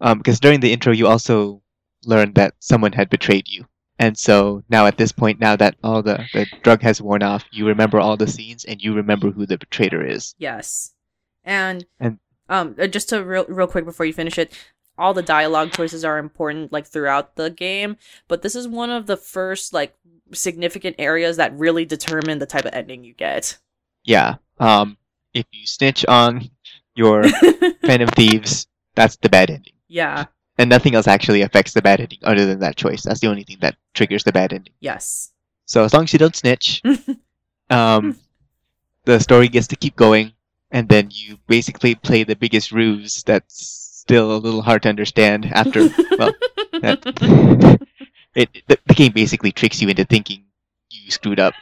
[0.00, 1.62] um because during the intro you also
[2.04, 3.66] learned that someone had betrayed you
[3.98, 7.44] and so now at this point now that all the the drug has worn off
[7.50, 10.94] you remember all the scenes and you remember who the betrayer is Yes.
[11.44, 12.18] And And-
[12.48, 14.52] um uh, just to real real quick before you finish it,
[14.96, 17.96] all the dialogue choices are important like throughout the game,
[18.26, 19.94] but this is one of the first like
[20.32, 23.58] significant areas that really determine the type of ending you get.
[24.04, 24.96] yeah um
[25.34, 26.50] if you snitch on
[26.94, 27.28] your
[27.86, 30.26] phantom thieves that's the bad ending yeah.
[30.58, 33.44] And nothing else actually affects the bad ending other than that choice that's the only
[33.44, 35.32] thing that triggers the bad ending Yes.
[35.68, 36.82] So as long as you don't snitch,
[37.70, 38.18] um,
[39.04, 40.32] the story gets to keep going,
[40.70, 45.44] and then you basically play the biggest ruse that's still a little hard to understand
[45.52, 45.90] after.
[46.16, 46.32] well,
[46.80, 47.78] that,
[48.34, 50.44] it the, the game basically tricks you into thinking
[50.90, 51.52] you screwed up.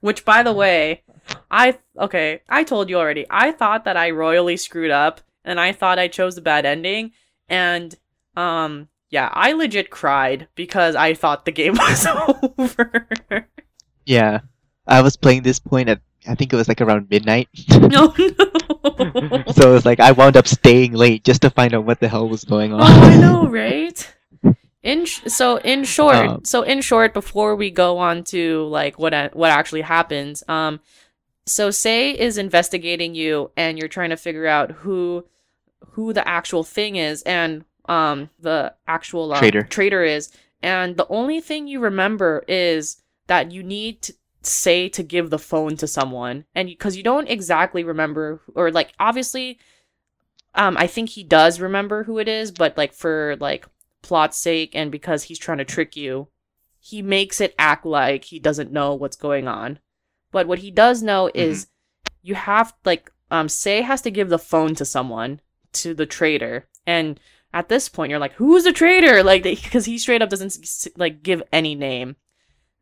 [0.00, 1.02] Which by the way,
[1.50, 3.26] I okay, I told you already.
[3.28, 7.12] I thought that I royally screwed up and I thought I chose the bad ending
[7.50, 7.94] and
[8.36, 12.06] um yeah, I legit cried because I thought the game was
[12.58, 13.48] over.
[14.04, 14.40] Yeah,
[14.86, 17.48] I was playing this point at I think it was like around midnight.
[17.70, 19.44] no, no.
[19.52, 22.08] so it was like I wound up staying late just to find out what the
[22.08, 22.80] hell was going on.
[22.82, 24.14] Oh, I know, right?
[24.82, 28.98] In sh- so in short, Um, so in short, before we go on to like
[28.98, 30.80] what a- what actually happens, um,
[31.46, 35.24] so Sae is investigating you, and you're trying to figure out who
[35.90, 39.62] who the actual thing is, and um the actual um, Traitor.
[39.62, 40.32] traitor is,
[40.62, 45.40] and the only thing you remember is that you need to Sae to give the
[45.40, 49.58] phone to someone, and because you don't exactly remember, or like obviously
[50.54, 53.66] um i think he does remember who it is but like for like
[54.00, 56.28] plot's sake and because he's trying to trick you
[56.86, 59.80] he makes it act like he doesn't know what's going on.
[60.30, 61.66] But what he does know is
[62.22, 65.40] you have like um Sae has to give the phone to someone
[65.72, 67.18] to the traitor and
[67.56, 70.54] at this point you're like who's the traitor like because he straight up doesn't
[70.96, 72.16] like give any name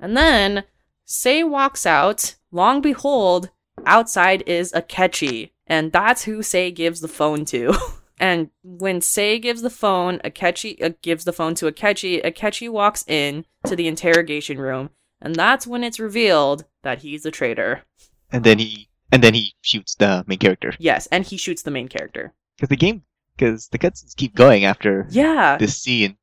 [0.00, 0.64] and then
[1.04, 3.50] Sae walks out long behold
[3.86, 7.74] outside is Akechi, and that's who Sae gives the phone to.
[8.18, 12.24] and when Sae gives the phone, Akechi uh, gives the phone to Akechi.
[12.24, 17.30] Akechi walks in to the interrogation room, and that's when it's revealed that he's the
[17.30, 17.82] traitor.
[18.32, 21.70] and then he and then he shoots the main character Yes, and he shoots the
[21.70, 22.32] main character.
[22.56, 23.02] because the game
[23.36, 26.16] because the cutscenes keep going after Yeah, this scene.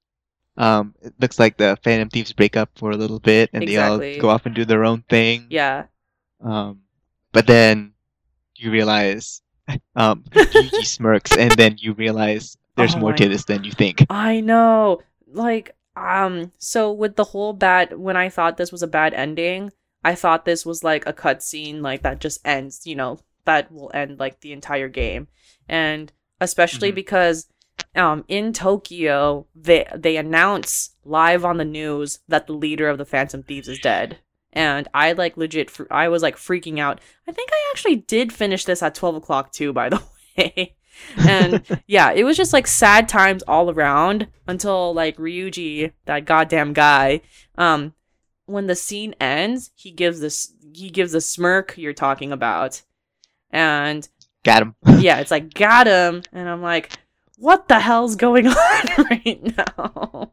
[0.58, 4.12] Um, it looks like the Phantom Thieves break up for a little bit, and Exactly.
[4.12, 5.48] they all go off and do their own thing.
[5.50, 5.86] yeah,
[6.42, 6.82] Um,
[7.32, 7.94] but then
[8.56, 9.42] you realize,
[9.96, 14.06] um, Ryuji smirks, and then you realize there's Oh more to this than you think.
[14.10, 15.02] I know.
[15.28, 19.72] Like, um, so with the whole bad, when I thought this was a bad ending,
[20.04, 23.90] I thought this was like a cutscene, like that just ends, you know, that will
[23.94, 25.28] end like the entire game,
[25.70, 26.12] and
[26.42, 26.96] especially Mhm.
[26.96, 27.48] because,
[27.96, 33.06] um, in Tokyo, they they announce live on the news that the leader of the
[33.06, 34.20] Phantom Thieves is dead.
[34.54, 37.00] And I like legit, fr- I was like freaking out.
[37.26, 40.02] I think I actually did finish this at 12 o'clock too, by the
[40.38, 40.76] way.
[41.18, 46.74] and yeah, it was just like sad times all around until like Ryuji, that goddamn
[46.74, 47.22] guy,
[47.58, 47.94] um,
[48.46, 52.82] when the scene ends, he gives this he gives the smirk you're talking about.
[53.52, 54.08] And
[54.44, 54.76] Got him.
[55.00, 56.92] yeah, it's like got him, and I'm like,
[57.38, 58.56] what the hell's going on
[59.10, 60.32] right now?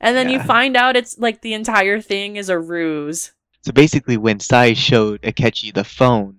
[0.00, 3.32] And then you find out it's like the entire thing is a ruse.
[3.62, 6.36] So basically, when Sae showed Akechi the phone,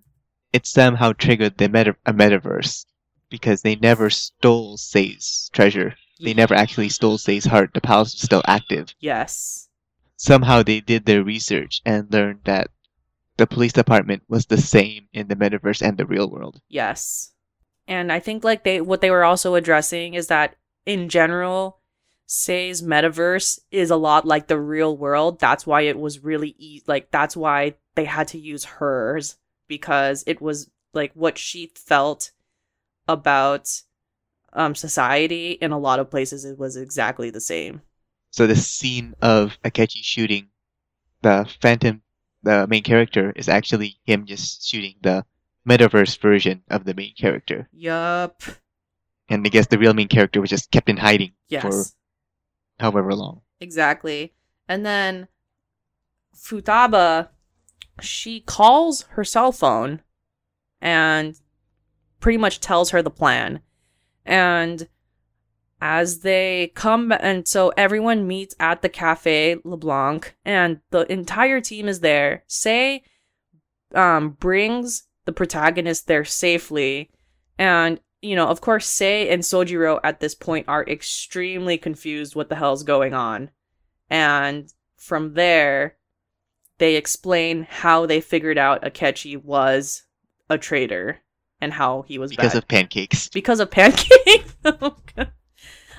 [0.54, 2.86] it somehow triggered the meta- a metaverse
[3.30, 5.96] because they never stole Sae's treasure.
[6.22, 7.72] They never actually stole Sae's heart.
[7.74, 8.94] The palace was still active.
[9.00, 9.68] Yes.
[10.16, 12.70] Somehow they did their research and learned that
[13.40, 16.60] the police department was the same in the metaverse and the real world.
[16.68, 17.32] Yes.
[17.88, 21.80] And I think like they what they were also addressing is that in general,
[22.28, 25.40] Sae's metaverse is a lot like the real world.
[25.40, 29.38] That's why it was really e- like that's why they had to use hers
[29.68, 32.32] because it was like what she felt
[33.08, 33.70] about
[34.52, 37.82] um society in a lot of places it was exactly the same.
[38.32, 40.50] So the scene of Akechi shooting
[41.22, 42.02] the Phantom,
[42.44, 45.26] the main character, is actually him just shooting the
[45.68, 47.68] metaverse version of the main character.
[47.72, 48.42] Yup.
[49.30, 51.62] And I guess the real main character was just kept in hiding Yes.
[51.62, 51.84] for
[52.80, 53.42] however long.
[53.60, 54.34] Exactly.
[54.68, 55.28] And then
[56.36, 57.30] Futaba,
[58.02, 60.02] she calls her cell phone
[60.82, 61.40] and
[62.20, 63.60] pretty much tells her the plan.
[64.26, 64.88] And
[65.82, 71.88] as they come, and so everyone meets at the Cafe LeBlanc, and the entire team
[71.88, 72.44] is there.
[72.48, 73.02] Sae,
[73.96, 77.10] um, brings the protagonist there safely,
[77.58, 82.50] and you know, of course, Sae and Sojiro at this point are extremely confused what
[82.50, 83.50] the hell's going on.
[84.10, 84.68] And
[84.98, 85.96] from there,
[86.80, 90.04] they explain how they figured out Akechi was
[90.50, 91.20] a traitor
[91.62, 92.58] and how he was Because bad.
[92.64, 93.30] of pancakes.
[93.30, 95.32] because of pancakes Oh, God.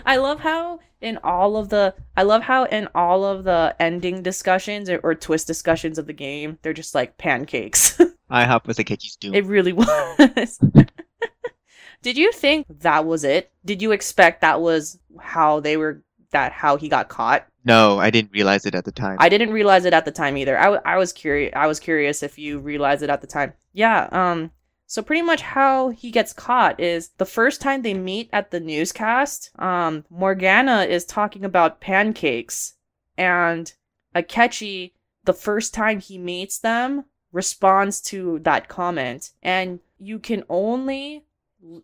[0.05, 4.22] I love how in all of the I love how in all of the ending
[4.22, 8.01] discussions or, or twist discussions of the game, they're just like pancakes.
[8.30, 9.34] IHOP was Akechi's doom.
[9.34, 10.59] It really was.
[12.03, 13.51] Did you think that was it?
[13.64, 17.46] Did you expect that was how they were that how he got caught?
[17.62, 19.18] no, I didn't realize it at the time.
[19.20, 20.59] I didn't realize it at the time either.
[20.59, 23.53] I, w- I was curious I was curious if you realized it at the time.
[23.72, 24.51] Yeah, um
[24.91, 28.59] so pretty much how he gets caught is the first time they meet at the
[28.59, 32.74] newscast, um Morgana is talking about pancakes
[33.16, 33.72] and
[34.16, 41.24] Akechi the first time he meets them responds to that comment and you can only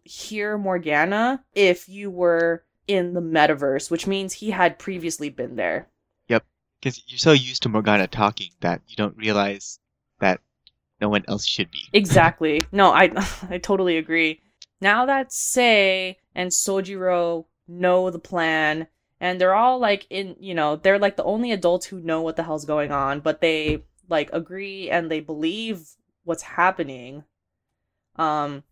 [0.03, 5.89] hear Morgana if you were in the metaverse, which means he had previously been there.
[6.29, 6.45] Yep.
[6.81, 9.79] Because you're so used to Morgana talking that you don't realize
[10.19, 10.41] that
[11.01, 11.83] no one else should be.
[11.93, 12.61] Exactly.
[12.73, 13.11] No, I
[13.51, 14.41] I totally agree.
[14.81, 18.87] Now that Sae and Sojiro know the plan
[19.21, 22.37] and they're all like in, you know, they're like the only adults who know what
[22.37, 25.89] the hell's going on, but they like agree and they believe
[26.25, 27.25] what's happening.
[28.17, 28.63] Um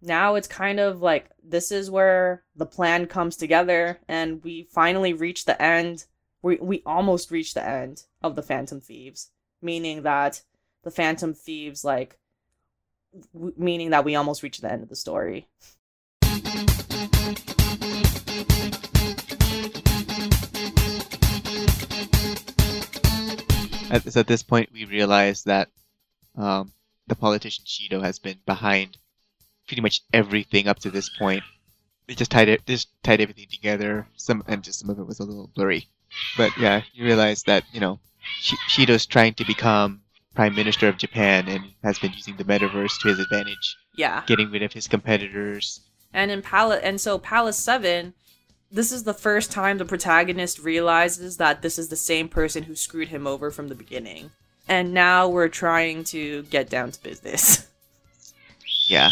[0.00, 5.12] now it's kind of like this is where the plan comes together and we finally
[5.12, 6.06] reach the end.
[6.42, 9.30] We we almost reach the end of the Phantom Thieves,
[9.60, 10.42] meaning that
[10.82, 12.18] the Phantom Thieves like
[13.32, 15.48] w- meaning that we almost reached the end of the story.
[23.90, 25.68] At, so at this point, we realize that
[26.36, 26.72] um,
[27.06, 28.98] the politician Shido has been behind
[29.66, 31.42] pretty much everything up to this point.
[32.06, 34.06] They just tied it, just tied everything together.
[34.16, 35.88] Some and just some of it was a little blurry,
[36.36, 37.98] but yeah, you realize that you know
[38.70, 40.02] Shido's trying to become
[40.38, 44.22] prime minister of Japan and has been using the metaverse to his advantage, Yeah.
[44.24, 45.80] getting rid of his competitors.
[46.14, 48.14] And in Palace and so Palace 7,
[48.70, 52.76] this is the first time the protagonist realizes that this is the same person who
[52.76, 54.30] screwed him over from the beginning.
[54.68, 57.66] And now we're trying to get down to business.
[58.86, 59.10] Yeah,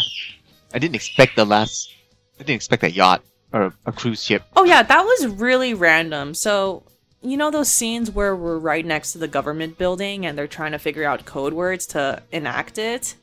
[0.73, 1.91] I didn't expect the last.
[2.39, 3.21] I didn't expect a yacht
[3.53, 4.43] or a cruise ship.
[4.55, 6.33] Oh yeah, that was really random.
[6.33, 6.81] So,
[7.21, 10.71] you know those scenes where we're right next to the government building and they're trying
[10.71, 13.15] to figure out code words to enact it?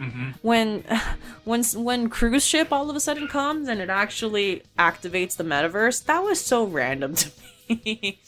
[0.00, 0.30] Mm-hmm.
[0.42, 0.82] when
[1.44, 6.04] when when cruise ship all of a sudden comes and it actually activates the metaverse
[6.06, 7.30] that was so random to
[7.68, 8.18] me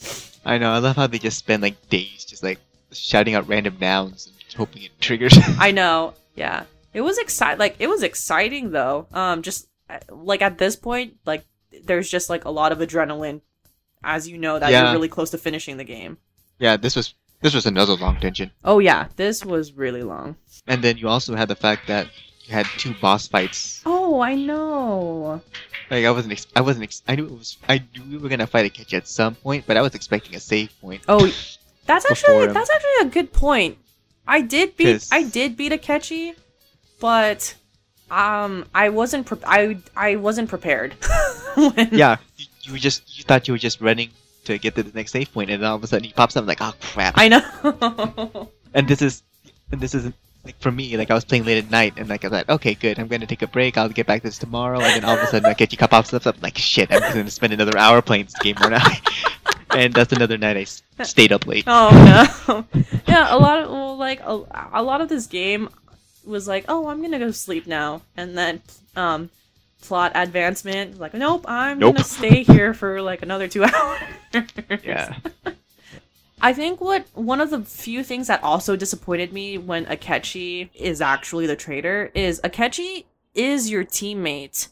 [0.45, 0.71] I know.
[0.71, 2.59] I love how they just spend like days just like
[2.93, 5.37] shouting out random nouns and hoping it triggers.
[5.59, 10.41] i know yeah it was exciting like it was exciting though um just uh, like
[10.41, 11.43] at this point like
[11.83, 13.41] there's just like a lot of adrenaline
[14.07, 14.83] as you know that Yeah.
[14.83, 16.17] you're really close to finishing the game
[16.59, 20.35] yeah, this was this was another long dungeon, oh yeah this was really long
[20.65, 22.07] and then you also had the fact that
[22.45, 23.81] you had two boss fights.
[23.85, 25.41] oh i know
[25.91, 28.27] Like I wasn't, ex- I wasn't, ex- I knew it was, I knew we were
[28.33, 31.01] gonna fight Akechi at some point, but I was expecting a save point.
[31.07, 31.23] Oh,
[31.89, 33.77] that's actually that's actually a good point.
[34.27, 36.33] I did beat 'Cause- I did beat a catchy,
[36.99, 37.55] but
[38.11, 40.91] um I wasn't pre- I I wasn't prepared.
[41.55, 42.17] when, yeah,
[42.67, 44.09] you, you were just, you thought you were just running
[44.45, 46.35] to get to the next save point, and then all of a sudden he pops
[46.35, 47.13] up like, oh crap!
[47.17, 48.49] I know.
[48.73, 49.23] and this is,
[49.71, 50.15] and this isn't
[50.45, 50.97] like for me.
[50.97, 53.07] Like I was playing late at night, and like I was like, okay, good, I'm
[53.07, 53.77] gonna take a break.
[53.77, 56.13] I'll get back to this tomorrow, and then all of a sudden like Akechi pops
[56.13, 58.87] up, I'm like shit, I'm gonna spend another hour playing this game right now.
[59.75, 61.65] and that's another night I stayed up late.
[61.67, 61.89] oh
[62.47, 62.65] no.
[63.07, 65.69] yeah, a lot of well, like a, a lot of this game
[66.25, 68.61] was like, "Oh, I'm going to go sleep now." And then
[68.95, 69.29] um
[69.81, 71.97] plot advancement like, "Nope, I'm Nope.
[71.97, 73.99] to stay here for like another 2 hours."
[74.83, 75.15] Yeah.
[76.41, 81.01] I think what one of the few things that also disappointed me when Akechi is
[81.01, 84.67] actually the traitor is Akechi is your teammate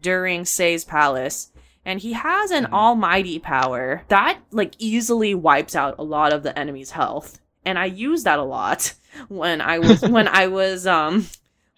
[0.00, 1.50] during Sae's palace.
[1.84, 2.72] And he has an Mhm.
[2.72, 7.38] almighty power that like easily wipes out a lot of the enemy's health.
[7.64, 8.94] And I use that a lot
[9.28, 11.26] when I was when I was um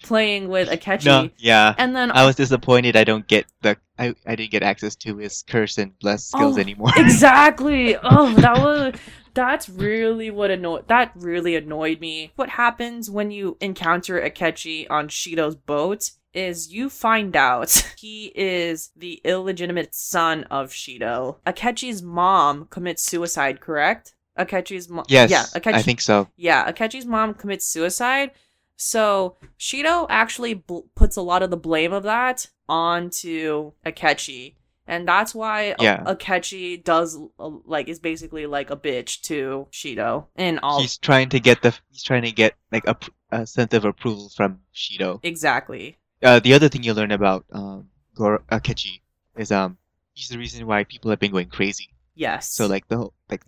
[0.03, 1.05] playing with Akechi.
[1.05, 1.74] No, yeah.
[1.78, 5.16] And then I was disappointed I don't get the I, I didn't get access to
[5.16, 6.90] his curse and bless oh, skills Oh, anymore.
[6.96, 7.96] exactly.
[7.96, 8.94] Oh, that was
[9.34, 12.32] that's really what annoyed that really annoyed me.
[12.36, 18.90] What happens when you encounter Akechi on Shido's boat is you find out he is
[18.96, 21.36] the illegitimate son of Shido.
[21.46, 24.14] Akechi's mom commits suicide, correct?
[24.38, 26.28] Akechi's mom yes, Yeah, Akechi I think so.
[26.36, 28.30] yeah, Akechi's mom commits suicide.
[28.77, 34.57] So Shido actually bl- puts a lot of the blame of that onto Akechi.
[34.87, 36.03] And that's why A- Yeah.
[36.05, 41.29] Akechi does uh, like is basically like a bitch to Shido in all He's trying
[41.31, 42.97] to get the he's trying to get like a,
[43.31, 45.20] a sense of approval from Shido.
[45.23, 45.99] exactly.
[46.23, 49.01] Uh, the other thing you learn about um Goro Akechi
[49.37, 49.79] is um
[50.14, 51.89] he's the reason why people have been going crazy.
[52.14, 52.53] Yes.
[52.53, 53.45] So like the whole like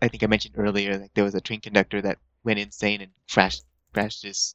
[0.00, 3.10] I think I mentioned earlier like there was a train conductor that went insane and
[3.28, 4.54] crashed crashed his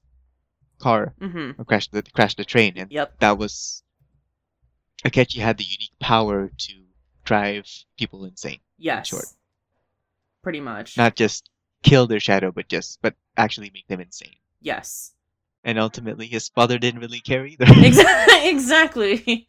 [0.79, 3.19] car hmm or crashed the crashed the train and Yep.
[3.19, 3.83] that was
[5.05, 6.73] Akechi had the unique power to
[7.23, 7.67] drive
[7.97, 8.59] people insane.
[8.77, 9.07] Yes.
[9.07, 9.25] short.
[10.41, 10.97] Pretty much.
[10.97, 11.49] Not just
[11.83, 14.35] kill their shadow, but just but actually make them insane.
[14.61, 15.13] yes.
[15.63, 17.65] And ultimately, his father didn't really care either.
[17.67, 18.49] Exactly.
[18.49, 19.47] exactly.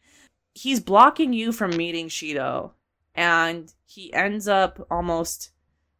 [0.53, 2.71] He's blocking you from meeting Shido,
[3.15, 5.51] and he ends up almost.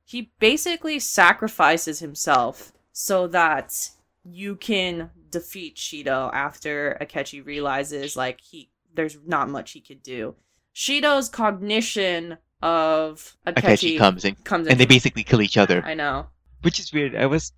[0.03, 3.91] He basically sacrifices himself so that
[4.25, 10.35] you can defeat Shido after Akechi realizes like he there's not much he could do.
[10.75, 15.81] Shido's cognition of Akechi, Akechi comes in, comes in and they basically kill each other,
[15.85, 16.27] I know.
[16.61, 17.15] which is weird.
[17.15, 17.53] I was,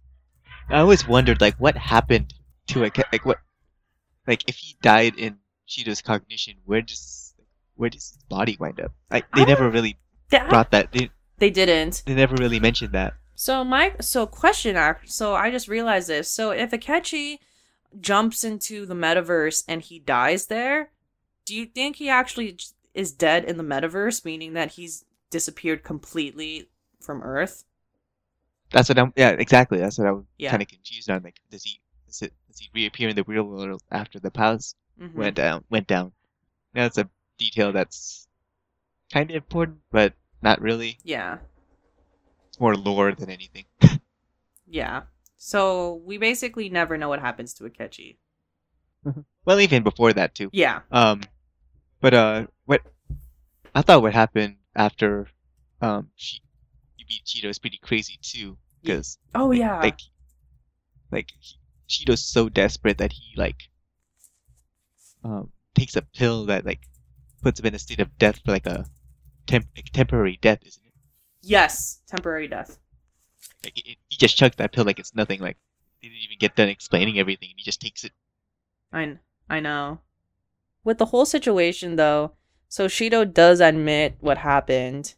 [0.70, 2.36] I always wondered like what happened
[2.68, 3.40] to Akechi, like what,
[4.28, 5.38] like if he died in
[5.68, 7.34] Shido's cognition, where does,
[7.74, 8.92] where does his body wind up?
[9.10, 9.98] Like they I never really
[10.30, 10.92] That, brought that.
[10.92, 12.04] They, they didn't.
[12.06, 13.14] they never really mentioned that.
[13.42, 16.30] So my so question so I just realized this.
[16.30, 17.40] So if Akechi
[18.00, 20.92] jumps into the metaverse and he dies there,
[21.44, 22.60] do you think he actually
[22.94, 26.70] is dead in the metaverse, meaning that he's disappeared completely
[27.00, 27.64] from Earth?
[28.70, 29.12] That's what I'm.
[29.16, 29.80] Yeah, exactly.
[29.80, 30.52] That's what I was Yeah.
[30.52, 31.24] kind of confused on.
[31.24, 34.76] Like, does he does, it, does he reappear in the real world after the palace
[35.02, 35.16] Mhm.
[35.16, 35.64] went down?
[35.72, 36.12] Went down.
[36.76, 38.28] Yeah, that's a detail that's
[39.12, 40.14] kind of important, but
[40.44, 41.00] not really.
[41.04, 41.40] Yeah.
[42.62, 43.66] More lore than anything.
[44.68, 45.02] Yeah.
[45.36, 48.18] So we basically never know what happens to Akechi.
[49.44, 50.50] Well, even before that too.
[50.54, 50.82] Yeah.
[50.92, 51.22] Um,
[52.00, 52.82] but uh, what
[53.74, 55.28] I thought what happened after
[55.82, 56.40] um she
[56.98, 59.80] you beat Shido is pretty crazy too, because Oh like, yeah.
[59.80, 60.00] like
[61.12, 61.58] like he,
[61.90, 63.58] Shido's so desperate that he like
[65.24, 66.82] um takes a pill that like
[67.42, 68.86] puts him in a state of death for like a
[69.48, 70.78] temp- like temporary death, it?
[71.42, 72.02] Yes.
[72.08, 72.80] Temporary death.
[73.64, 75.40] Like it, he just chugs that pill like it's nothing.
[75.40, 75.58] Like
[76.00, 78.12] he didn't even get done explaining everything, and he just takes it.
[78.92, 79.18] I
[79.50, 80.00] I know.
[80.84, 82.34] With the whole situation though,
[82.68, 85.16] so Shido does admit what happened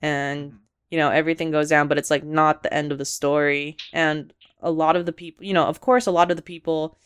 [0.00, 0.56] and hmm.
[0.90, 4.32] you know everything goes down but it's like not the end of the story and
[4.62, 6.96] a lot of the people, you know, of course a lot of the people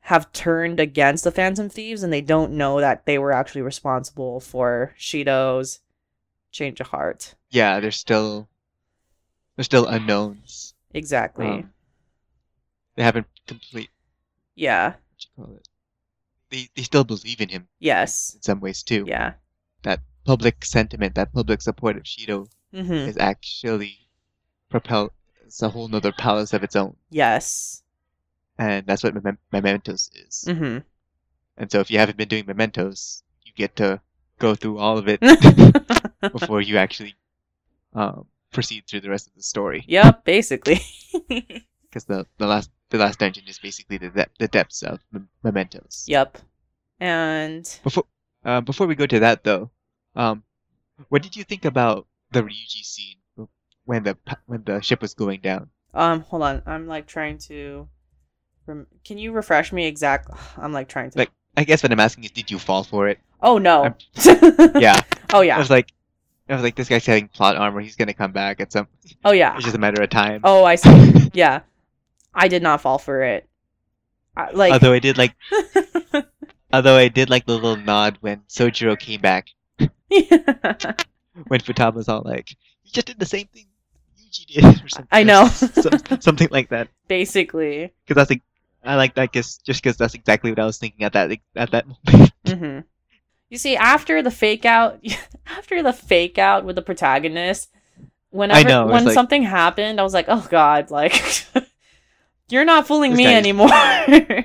[0.00, 4.40] have turned against the Phantom Thieves and they don't know that they were actually responsible
[4.40, 5.78] for Shido's
[6.54, 7.34] change of heart.
[7.50, 8.48] Yeah, there's still
[9.56, 10.74] there's still unknowns.
[10.94, 11.46] Exactly.
[11.46, 11.72] Um,
[12.94, 13.90] They haven't complete.
[14.54, 14.94] yeah.
[14.94, 15.68] What you call it?
[16.50, 18.34] They they still believe in him Yes.
[18.34, 19.04] in some ways too.
[19.06, 19.34] Yeah.
[19.82, 23.08] That public sentiment, that public support of Shido Mhm.
[23.08, 24.08] is actually
[24.70, 25.10] propel.
[25.44, 27.82] It's a whole nother palace of its own, Yes.
[28.58, 30.44] and that's what Mem- Mementos is.
[30.48, 30.84] Mhm.
[31.56, 34.00] And so, if you haven't been doing Mementos, you get to
[34.38, 35.20] go through all of it
[36.32, 37.14] before you actually
[37.94, 39.84] um, proceed through the rest of the story.
[39.88, 40.80] Yep, basically.
[41.94, 45.28] Because the, the last the last dungeon is basically the de- the depths of Mem-
[45.44, 46.02] Mementos.
[46.08, 46.38] yep.
[46.98, 48.04] And Before
[48.44, 49.70] uh, before we go to that though,
[50.16, 50.42] um,
[51.08, 53.18] what did you think about the Ryuji scene
[53.84, 55.70] when the when the ship was going down?
[55.94, 57.88] um hold on, I'm like trying to
[58.66, 60.28] rem- Can you refresh me exact
[60.58, 63.06] I'm like trying to Like- I guess what I'm asking is, did you fall for
[63.06, 63.20] it?
[63.44, 63.94] Oh no.
[64.80, 65.00] Yeah,
[65.32, 65.58] oh I yeah.
[65.58, 65.92] was like,
[66.48, 67.80] I was like, this guy's having plot armor.
[67.80, 68.88] He's gonna come back at some.
[69.24, 69.54] Oh yeah.
[69.54, 70.40] It's just a matter of time.
[70.42, 71.30] Oh, I see.
[71.34, 71.60] Yeah.
[72.34, 73.46] I did not fall for it.
[74.36, 75.34] I, like although I did like,
[76.72, 79.46] although I did like the little nod when Sojiro came back
[79.78, 82.50] when Futaba was all like,
[82.84, 83.66] "You just did the same thing
[84.18, 85.08] Ryuji did," or something.
[85.12, 85.46] I know.
[85.46, 86.88] some- something like that.
[87.06, 87.92] Basically.
[88.06, 88.42] Because I think
[88.82, 91.70] I like that, guess just because that's exactly what I was thinking at that at
[91.70, 92.32] that moment.
[92.48, 92.78] hmm
[93.50, 95.00] You see, after the fake out,
[95.46, 97.70] after the fake out with the protagonist,
[98.30, 101.22] whenever know, it's when like- something happened, I was like, "Oh God, like
[102.48, 103.68] you're not fooling me anymore."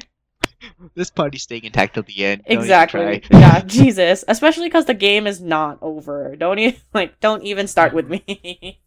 [0.96, 2.44] this party's staying intact till the end.
[2.48, 3.24] Don't exactly.
[3.32, 4.24] yeah, Jesus.
[4.28, 6.36] Especially because the game is not over.
[6.36, 7.20] Don't even like.
[7.20, 8.80] Don't even start with me.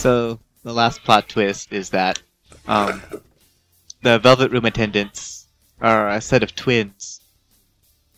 [0.00, 2.20] So the last plot twist is that
[2.66, 3.02] um,
[4.02, 5.46] the Velvet Room attendants
[5.80, 7.20] are a set of twins,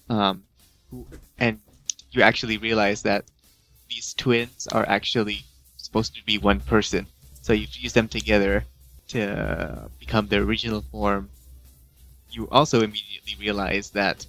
[0.09, 0.43] um,
[0.91, 1.07] who-
[1.39, 1.61] and
[2.11, 3.25] you actually realize that
[3.89, 5.45] these twins are actually
[5.77, 7.07] supposed to be one person.
[7.43, 8.65] So you fuse them together
[9.09, 11.31] to become their original form.
[12.31, 14.27] You also immediately realize that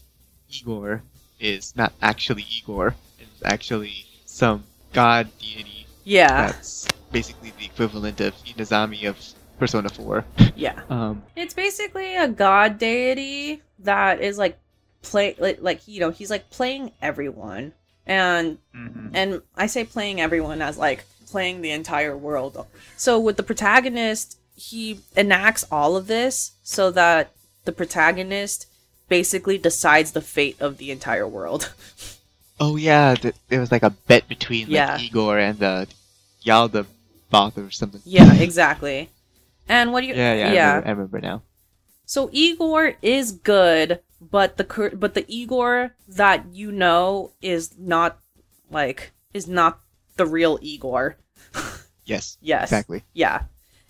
[0.49, 1.01] Igor
[1.39, 6.47] is not actually Igor; it's actually some god deity yeah.
[6.47, 9.17] that's basically the equivalent of Izanami of
[9.59, 10.25] Persona 4.
[10.55, 10.81] Yeah.
[10.89, 14.57] Um, It's basically a god deity that is like
[15.01, 17.73] play like, like you know he's like playing everyone
[18.05, 18.57] and
[19.13, 22.65] and I say playing everyone as like playing the entire world.
[22.97, 27.31] So with the protagonist, he enacts all of this so that
[27.65, 28.67] the protagonist
[29.09, 31.71] basically decides the fate of the entire world.
[32.59, 34.97] Oh yeah, th- there was like a bet between like Yeah.
[34.99, 35.87] Igor and the
[36.45, 36.85] Yalda
[37.33, 38.01] Both or something.
[38.05, 39.09] yeah, exactly.
[39.67, 41.41] And what do you Yeah, yeah, I, remember, I remember now.
[42.05, 48.19] So Igor is good, but the cur- but the Igor that you know is not
[48.69, 49.79] like is not
[50.17, 51.17] the real Igor.
[52.05, 52.63] Yes, Yes.
[52.63, 53.03] exactly.
[53.13, 53.43] Yeah.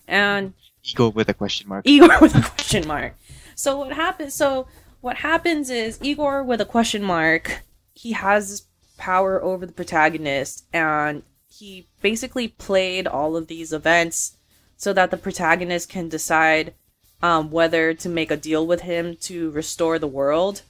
[0.07, 1.85] And Igor with a question mark.
[1.87, 3.15] Igor with a question mark.
[3.55, 4.35] So what happens?
[4.35, 4.67] So
[5.01, 7.63] what happens is Igor with a question mark.
[7.93, 8.67] He has
[8.97, 11.23] power over the protagonist, and
[11.59, 14.37] he basically played all of these events
[14.77, 16.73] so that the protagonist can decide
[17.21, 20.63] um, whether to make a deal with him to restore the world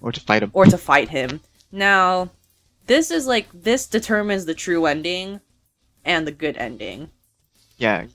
[0.00, 0.50] Or to fight him.
[0.52, 1.40] or to fight him.
[1.72, 2.30] Now,
[2.86, 5.40] this is like this determines the true ending
[6.04, 7.10] and the good ending.
[7.78, 8.06] yeah.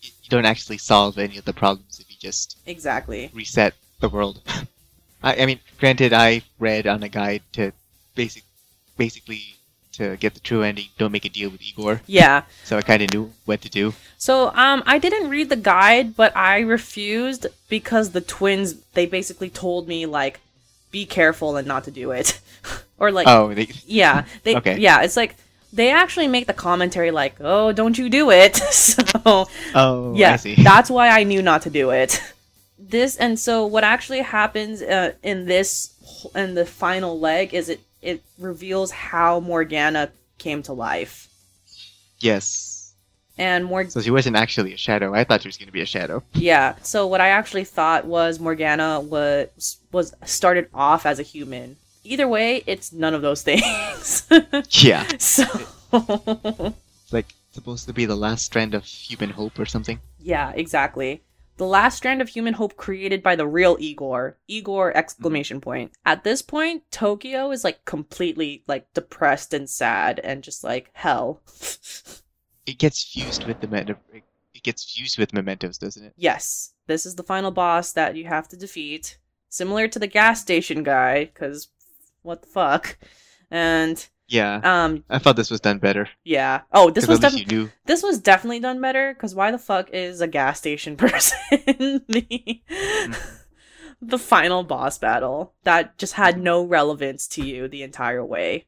[0.00, 3.30] You don't actually solve any of the problems if you just Exactly.
[3.34, 4.40] reset the world.
[5.22, 7.72] I, I mean, granted, I read on a guide to
[8.14, 8.44] basic,
[8.96, 9.42] basically
[9.98, 10.86] to get the true ending.
[10.98, 12.42] Don't make a deal with Igor, Yeah.
[12.64, 13.92] so I kind of knew what to do.
[14.16, 19.50] So, um, I didn't read the guide, but I refused because the twins they basically
[19.50, 20.40] told me like,
[20.90, 22.40] be careful and not to do it,
[22.98, 24.78] or like, Oh, they, yeah, they, Okay.
[24.78, 25.36] yeah, it's like
[25.72, 28.56] they actually make the commentary like, oh, don't you do it.
[28.72, 32.22] so, oh, yeah, that's why I knew not to do it.
[32.78, 35.92] This and so what actually happens uh, in this
[36.34, 41.28] in the final leg is it it reveals how Morgana came to life,
[42.18, 42.94] yes.
[43.36, 45.14] and Morg So she wasn't actually a shadow.
[45.14, 46.22] I thought she was going to be a shadow.
[46.34, 46.76] Yeah.
[46.82, 51.76] So what I actually thought was Morgana was was started off as a human.
[52.04, 54.26] Either way, it's none of those things.
[54.70, 55.44] Yeah, so
[55.92, 59.98] it's like supposed to be the last strand of human hope or something.
[60.20, 61.22] yeah, exactly.
[61.58, 64.38] The last strand of human hope created by the real Igor.
[64.46, 64.98] Igor mm-hmm.
[64.98, 65.92] exclamation point.
[66.06, 71.42] At this point, Tokyo is like completely like depressed and sad and just like hell.
[72.64, 73.96] It gets fused with the meta.
[74.12, 76.12] It gets fused with mementos, doesn't it?
[76.16, 79.18] yes, this is the final boss that you have to defeat.
[79.48, 81.68] Similar to the gas station guy, because
[82.22, 82.98] what the fuck?
[83.50, 86.08] And Yeah, um, I thought this was done better.
[86.22, 86.60] yeah.
[86.72, 89.14] Oh, this was at least definitely you this was definitely done better.
[89.14, 92.62] Because why the fuck is a gas station person the
[94.02, 98.66] the final boss battle that just had no relevance to you the entire way?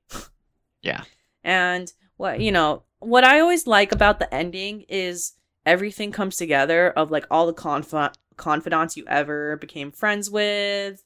[0.82, 1.02] Yeah.
[1.44, 5.32] And what you know, what I always like about the ending is
[5.66, 11.04] everything comes together of like all the conf- confidants you ever became friends with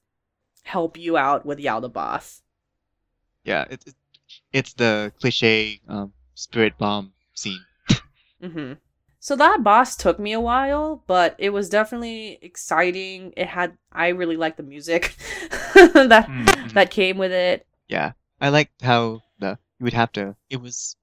[0.63, 2.41] help you out with Yaldabaoth.
[3.45, 3.95] Yeah, it, it,
[4.55, 7.65] it's the cliche um, spirit bomb scene.
[8.41, 8.73] hmm
[9.21, 13.33] So that boss took me a while, but it was definitely exciting.
[13.37, 15.17] It had I really liked the music
[15.75, 16.75] that Mm, mhm.
[16.75, 17.67] that came with it.
[17.89, 20.37] Yeah, I liked how the you would have to.
[20.51, 20.97] It was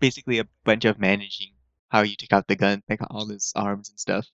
[0.00, 1.54] basically a bunch of managing
[1.90, 4.26] how you take out the gun, like all his arms and stuff,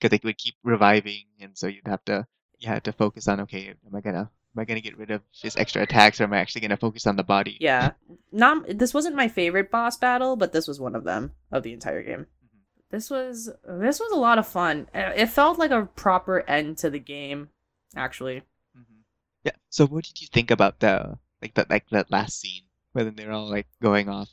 [0.00, 2.26] because they would keep reviving, and so you'd have to
[2.58, 5.22] you had to focus on okay, am I gonna am I gonna get rid of
[5.32, 7.56] his extra attacks, or am I actually gonna focus on the body?
[7.60, 7.92] Yeah,
[8.32, 11.72] not this wasn't my favorite boss battle, but this was one of them of the
[11.72, 12.26] entire game.
[12.90, 14.88] This was this was a lot of fun.
[14.94, 17.50] Uh, It felt like a proper end to the game,
[17.96, 18.42] actually.
[18.76, 19.02] Mhm.
[19.44, 19.52] Yeah.
[19.68, 23.32] So what did you think about the like that like that last scene when they're
[23.32, 24.30] all like going off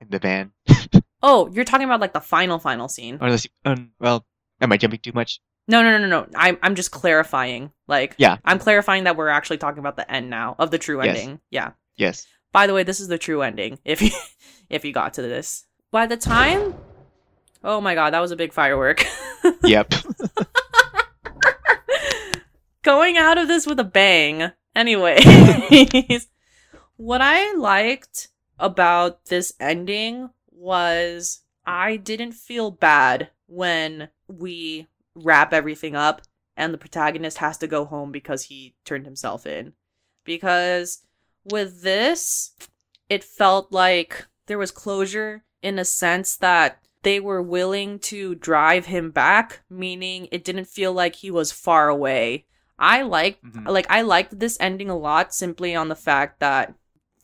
[0.00, 0.52] in the van?
[1.20, 3.18] Oh, you're talking about like the final final scene.
[3.20, 4.24] or the, um, well,
[4.60, 5.40] am I jumping too much?
[5.68, 6.26] No, no, no, no, no.
[6.34, 7.70] I'm I'm just clarifying.
[7.86, 8.38] Like, Yeah.
[8.44, 11.16] I'm clarifying that we're actually talking about the end now of the true Yes.
[11.16, 11.40] ending.
[11.50, 11.72] Yeah.
[11.96, 12.26] Yes.
[12.52, 13.78] By the way, this is the true ending.
[13.84, 14.10] If you
[14.70, 16.74] if you got to this by the time,
[17.62, 19.04] oh my god, that was a big firework.
[19.62, 19.92] yep.
[22.82, 24.52] Going out of this with a bang.
[24.74, 26.28] Anyways,
[26.96, 28.28] what I liked
[28.58, 34.86] about this ending was I didn't feel bad when we
[35.22, 36.22] wrap everything up
[36.56, 39.74] and the protagonist has to go home because he turned himself in.
[40.24, 41.02] Because
[41.44, 42.52] with this,
[43.08, 48.86] it felt like there was closure in a sense that they were willing to drive
[48.86, 52.46] him back, meaning it didn't feel like he was far away.
[52.78, 53.68] I liked Mhm.
[53.68, 56.74] like I liked this ending a lot simply on the fact that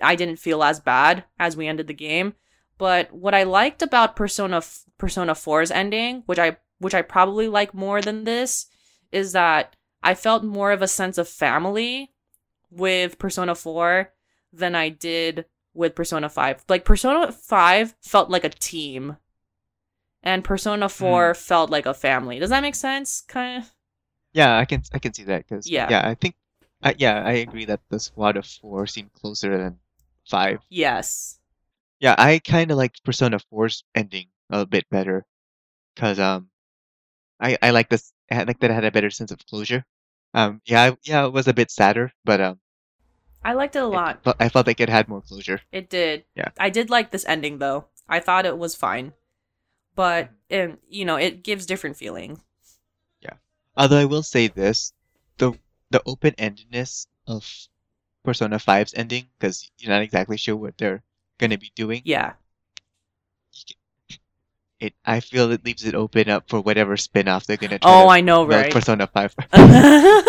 [0.01, 2.35] I didn't feel as bad as we ended the game.
[2.79, 4.63] But what I liked about Persona
[4.99, 8.67] Persona 4's ending, which I which I probably like more than this,
[9.11, 12.13] is that I felt more of a sense of family
[12.71, 14.13] with Persona 4
[14.53, 16.65] than I did with Persona 5.
[16.69, 19.17] Like Persona 5 felt like a team
[20.23, 22.39] and Persona 4 felt like a family.
[22.39, 23.23] Does that make sense?
[23.23, 23.71] Kind of.
[24.33, 25.89] Yeah, I can I can see that because Yeah.
[25.91, 26.35] yeah, I think
[26.83, 29.79] I yeah I agree that the squad of four seemed closer than
[30.29, 30.59] five.
[30.69, 31.39] Yes.
[32.01, 35.25] Yeah, I kind of liked Persona 4's ending a bit better
[35.95, 36.51] because um,
[37.41, 39.85] I I like this I like that it had a better sense of closure.
[40.35, 42.59] Um, yeah, I, yeah, it was a bit sadder, but um,
[43.45, 44.21] I liked it a lot.
[44.23, 45.61] but I felt like it had more closure.
[45.71, 46.25] It did.
[46.35, 46.49] Yeah.
[46.59, 47.87] I did like this ending though.
[48.09, 49.13] I thought it was fine.
[49.95, 52.41] But and you know, it gives different feelings.
[53.21, 53.35] Yeah.
[53.77, 54.93] Although I will say this,
[55.39, 55.53] the
[55.91, 57.47] the open endedness of
[58.25, 61.03] Persona 5's ending, because you're not exactly sure what they're
[61.39, 62.03] gonna be doing.
[62.05, 62.33] Yeah.
[64.85, 68.05] It I feel it leaves it open up for whatever spin-off they're gonna try Oh,
[68.05, 68.73] to I know, right?
[68.73, 69.35] Persona Five,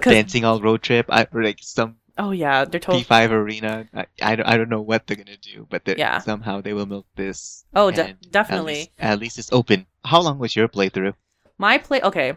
[0.00, 3.88] Dancing all road trip, I, like some oh yeah, they're totally P5 arena.
[3.94, 6.18] I, I, don't, I don't know what they're gonna do, but Yeah.
[6.20, 7.64] somehow they will milk this.
[7.74, 8.72] Oh, de- definitely.
[8.72, 9.86] At least, at least it's open.
[10.04, 11.14] How long was your playthrough?
[11.58, 12.34] My play okay.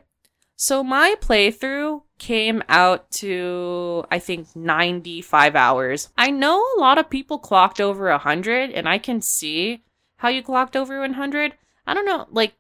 [0.55, 6.09] So my playthrough came out to I think 95 hours.
[6.17, 9.83] I know a lot of people clocked over 100 and I can see
[10.19, 11.53] how you clocked over 100.
[11.87, 12.53] I don't know, like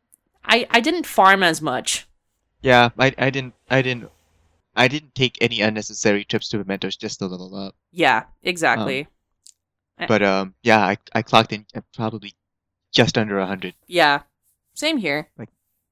[0.43, 2.07] I I didn't farm as much.
[2.61, 4.09] Yeah, I, I didn't I didn't
[4.75, 7.75] I didn't take any unnecessary trips to Mementos just to level up.
[7.91, 9.07] Yeah, exactly.
[9.99, 10.05] Eh.
[10.07, 12.33] But um yeah, I I clocked in at probably
[12.91, 13.75] just under hundred.
[13.87, 14.21] yeah.
[14.73, 15.27] Same here.
[15.37, 15.49] Like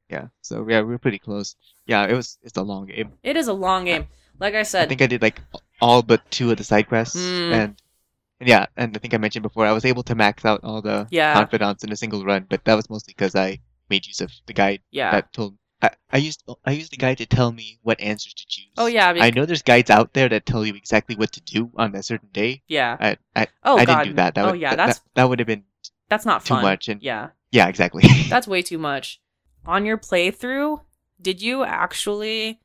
[0.09, 1.55] yeah, so yeah, we are pretty close.
[1.85, 3.13] Yeah, it was it's a long game.
[3.23, 4.07] It is a long game.
[4.39, 5.41] Like I said I think I did like
[5.81, 7.53] all but two of the side quests, Hmm.
[7.53, 7.81] and,
[8.39, 10.81] and yeah, and I think I mentioned before I was able to max out all
[10.81, 11.33] the Yeah.
[11.33, 13.59] confidants in a single run, but that was mostly because I
[13.89, 15.11] made use of the guide yeah.
[15.11, 15.57] that told.
[15.81, 18.65] I, I used I used the guide to tell me what answers to choose.
[18.77, 21.41] oh yeah, I bec- know there's guides out there that tell you exactly what to
[21.41, 22.63] do on a certain day.
[22.67, 22.97] yeah.
[22.99, 23.97] I I, Oh I god.
[24.03, 24.33] didn't do that.
[24.35, 25.63] That oh would, yeah, that's that, that would have been
[26.09, 26.63] that's not too fun.
[26.63, 27.29] much, and Yeah.
[27.51, 28.03] yeah, exactly.
[28.29, 29.21] That's way too much.
[29.65, 30.81] On your playthrough,
[31.21, 32.59] did you actually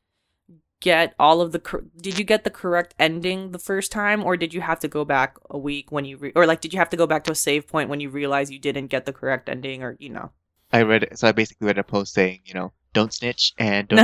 [0.83, 4.35] get all of the cor- did you get the correct ending the first time or
[4.35, 6.79] did you have to go back a week when you re- or like did you
[6.79, 9.13] have to go back to a save point when you realize you didn't get the
[9.13, 10.29] correct ending or you know?
[10.73, 13.87] I read it, so I basically read a post saying, you know, don't snitch and
[13.87, 14.03] don't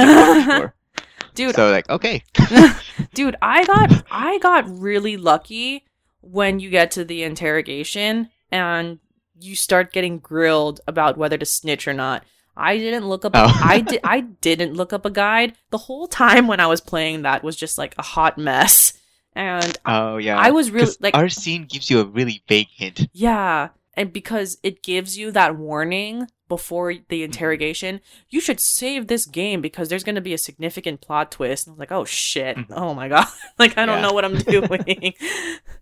[0.62, 0.72] do
[1.36, 2.24] dude So like, okay,
[3.14, 5.86] dude i got i got really lucky
[6.22, 9.00] when you get to the interrogation and
[9.38, 12.24] you start getting grilled about whether to snitch or not
[12.60, 13.60] i didn't look up Oh.
[13.64, 17.24] i did i didn't look up a guide the whole time when i was playing
[17.24, 18.94] that was just like a hot mess
[19.34, 20.38] and oh yeah.
[20.38, 23.08] i was really like our scene gives you a really vague hint.
[23.14, 28.00] yeah and because it gives you that warning before the interrogation,
[28.30, 31.68] you should save this game because there's going to be a significant plot twist.
[31.68, 32.56] And I was like, oh shit.
[32.58, 32.68] Mhm.
[32.72, 33.28] Oh my god.
[33.60, 34.08] like, I don't Yeah.
[34.08, 35.14] know what I'm doing.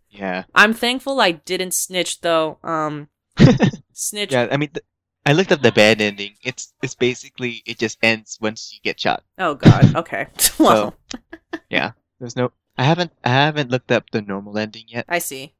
[0.10, 2.58] Yeah, I'm thankful I didn't snitch though.
[2.64, 3.08] Um,
[3.94, 4.32] snitch.
[4.34, 4.48] yeah.
[4.52, 4.84] I mean, th-
[5.28, 6.36] I looked up the bad ending.
[6.44, 9.24] It's it's basically it just ends once you get shot.
[9.38, 9.96] Oh god.
[9.96, 10.28] Okay.
[10.60, 10.96] well,
[11.70, 11.92] Yeah.
[12.20, 12.52] There's no.
[12.78, 15.06] I haven't I haven't looked up the normal ending yet.
[15.10, 15.54] I see.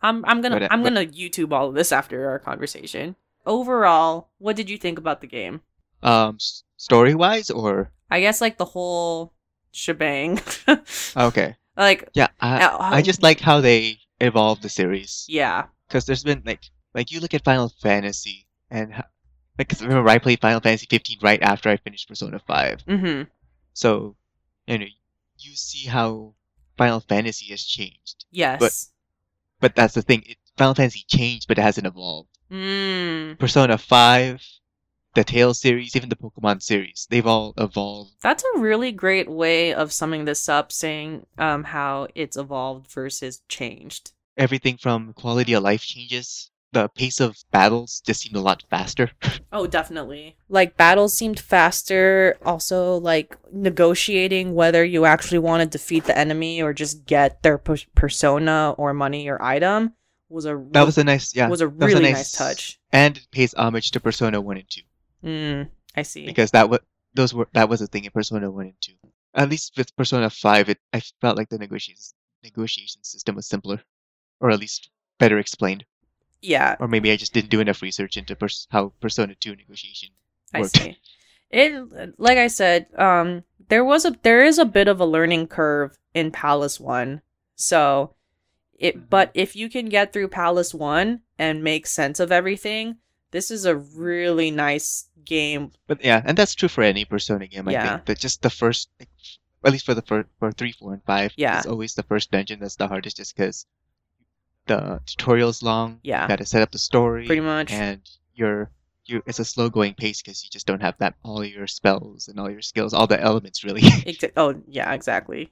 [0.00, 3.16] I'm I'm gonna But, uh, I'm but- gonna YouTube all of this after our conversation.
[3.46, 5.62] Overall, what did you think about the game?
[6.02, 6.38] Um,
[6.76, 9.32] story wise or I guess like the whole
[9.72, 10.40] shebang.
[11.16, 11.56] okay.
[11.76, 15.24] like Yeah, I Uh, I just like how they evolved the series.
[15.28, 15.66] yeah.
[15.88, 19.02] because there's been like like you look at Final Fantasy and ho-
[19.58, 23.26] like 'cause remember I played Final Fantasy 15 right after I finished Persona 5, Mhm.
[23.72, 24.16] so
[24.66, 24.86] you know
[25.38, 26.34] you see how
[26.76, 28.24] Final Fantasy has changed.
[28.30, 28.90] Yes.
[29.60, 32.28] But that's the thing, it, Final Fantasy changed, but it hasn't evolved.
[32.50, 33.38] Mm.
[33.38, 34.40] Persona 5,
[35.14, 38.12] the Tales series, even the Pokemon series, they've all evolved.
[38.20, 43.42] That's a really great way of summing this up, saying um how it's evolved versus
[43.48, 44.12] changed.
[44.36, 46.50] Everything from quality of life changes.
[46.72, 49.10] The pace of battles just seemed a lot faster.
[49.50, 50.36] Oh, definitely.
[50.50, 52.36] Like battles seemed faster.
[52.44, 57.56] Also, like negotiating whether you actually want to defeat the enemy or just get their
[57.56, 59.94] per- persona or money or item
[60.28, 62.78] was a That was a nice, yeah, was a that was really nice touch.
[62.92, 64.80] and it pays homage to Persona 1 and 2.
[65.24, 66.26] Mm, I see.
[66.26, 66.80] because that was
[67.14, 68.92] those were that was a thing in Persona One and Two.
[69.34, 72.12] At least with Persona Five, it I felt like the negotiations
[72.44, 73.80] negotiation system was simpler,
[74.40, 75.84] or at least better explained.
[76.40, 80.10] Yeah, Or maybe I just didn't do enough research into pers- how Persona Two negotiation.
[80.54, 80.74] Works.
[80.76, 80.98] I see.
[81.50, 85.46] It like I said, um, there was a there is a bit of a learning
[85.48, 87.22] curve in Palace One.
[87.56, 88.14] So,
[88.78, 92.98] it but if you can get through Palace One and make sense of everything,
[93.30, 95.72] this is a really nice game.
[95.86, 97.68] But yeah, and that's true for any Persona game.
[97.68, 97.88] I Yeah.
[97.94, 98.90] think that just the first,
[99.64, 101.58] at least for the first for three, four, and five, Yeah.
[101.58, 103.66] it's always the first dungeon that's the hardest, just because
[104.68, 106.00] the tutorial's long.
[106.02, 107.26] Yeah, You got to set up the story.
[107.26, 107.72] pretty much.
[107.72, 108.00] and
[108.34, 108.70] you're
[109.06, 112.28] you it's a slow going pace because you just don't have that all your spells
[112.28, 115.50] and all your skills all the elements really Exa- oh yeah, exactly.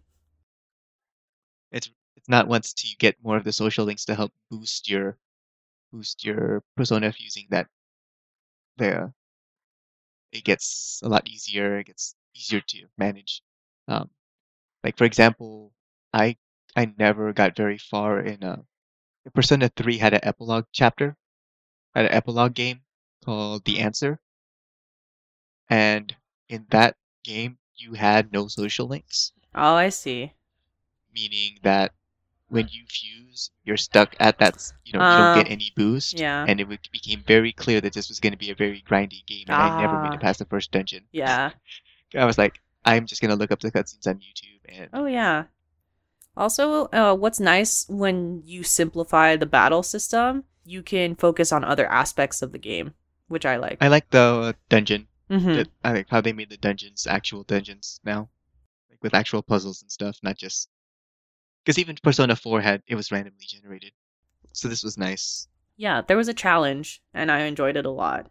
[1.73, 5.17] it's it's not once you get more of the social links to help boost your
[5.93, 7.67] boost your persona using that
[8.77, 9.13] there.
[10.33, 11.79] it gets a lot easier.
[11.79, 13.43] It gets easier to manage.
[13.89, 14.11] Um,
[14.85, 15.73] like for example,
[16.13, 16.37] I
[16.77, 18.63] I never got very far in uh,
[19.35, 21.17] Persona Three had an epilogue chapter,
[21.95, 22.81] had an epilogue game
[23.25, 24.21] called The Answer,
[25.69, 26.15] and
[26.49, 30.33] in that game you had no social links, Oh, I see.
[31.13, 31.93] meaning that
[32.49, 34.73] when you fuse, you're stuck at that.
[34.85, 36.19] You know, you don't get Uh, any boost.
[36.19, 36.45] Yeah.
[36.47, 39.47] and it became very clear that this was going to be a very grindy game,
[39.49, 40.15] and I never made Ah.
[40.15, 41.05] it past the first dungeon.
[41.11, 41.51] Yeah.
[42.15, 45.45] I was like, I'm just gonna look up the cutscenes on YouTube, and Oh yeah.
[46.37, 51.87] Also, uh, what's nice when you simplify the battle system, you can focus on other
[51.87, 52.93] aspects of the game,
[53.29, 53.79] which I like.
[53.81, 55.09] I like the dungeon.
[55.29, 58.29] hmm that- I like how they made the dungeons actual dungeons now,
[58.91, 60.69] like with actual puzzles and stuff, not just
[61.65, 63.93] because even Persona Four had it was randomly generated,
[64.53, 65.49] so this was nice.
[65.77, 68.31] Yeah, there was a challenge, and I enjoyed it a lot.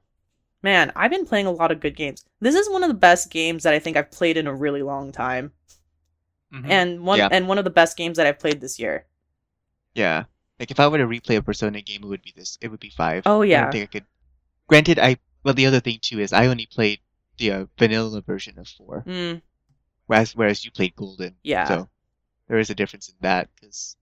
[0.64, 2.26] Man, I've been playing a lot of good games.
[2.40, 4.82] This is one of the best games that I think I've played in a really
[4.82, 5.52] long time,
[6.54, 6.70] Mhm.
[6.70, 7.30] and one Yeah.
[7.32, 9.08] and one of the best games that I've played this year.
[9.94, 10.26] yeah,
[10.60, 12.58] like if I were to replay a Persona game, it would be this.
[12.62, 13.24] It would be five.
[13.26, 13.62] Oh, I yeah.
[13.64, 14.06] don't think I could.
[14.68, 17.00] Granted, I well the other thing too is I only played
[17.38, 19.42] the uh, vanilla version of four, Mm,
[20.08, 21.36] whereas whereas you played Golden.
[21.44, 21.68] yeah.
[21.68, 21.90] So
[22.48, 23.96] there is a difference in that because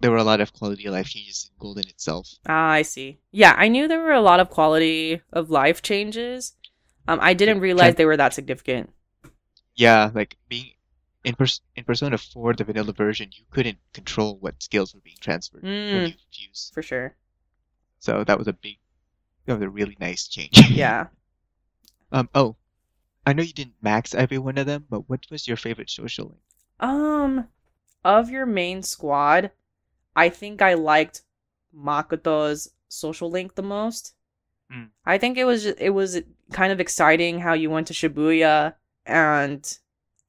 [0.00, 2.28] there were a lot of quality of life changes in Golden itself.
[2.46, 3.18] Ah, I see.
[3.32, 6.54] Yeah, I knew there were a lot of quality of life changes.
[7.08, 8.92] Um, I didn't realize they were that significant.
[9.74, 10.72] Yeah, like being
[11.28, 15.18] in pers- in Persona 4, the vanilla version, you couldn't control what skills were being
[15.20, 17.16] transferred when Mm, for sure.
[17.98, 18.78] So that was a big,
[19.44, 20.58] that was a really nice change.
[20.70, 21.08] Yeah.
[22.12, 22.30] um.
[22.34, 22.56] Oh,
[23.26, 26.28] I know you didn't max every one of them, but what was your favorite social
[26.28, 26.40] link?
[26.80, 27.48] Um,
[28.02, 29.50] of your main squad,
[30.16, 31.24] I think I liked
[31.76, 34.14] Makoto's social link the most.
[34.72, 34.88] Mm.
[35.04, 36.22] I think it was it was
[36.52, 38.74] kind of exciting how you went to Shibuya
[39.04, 39.78] and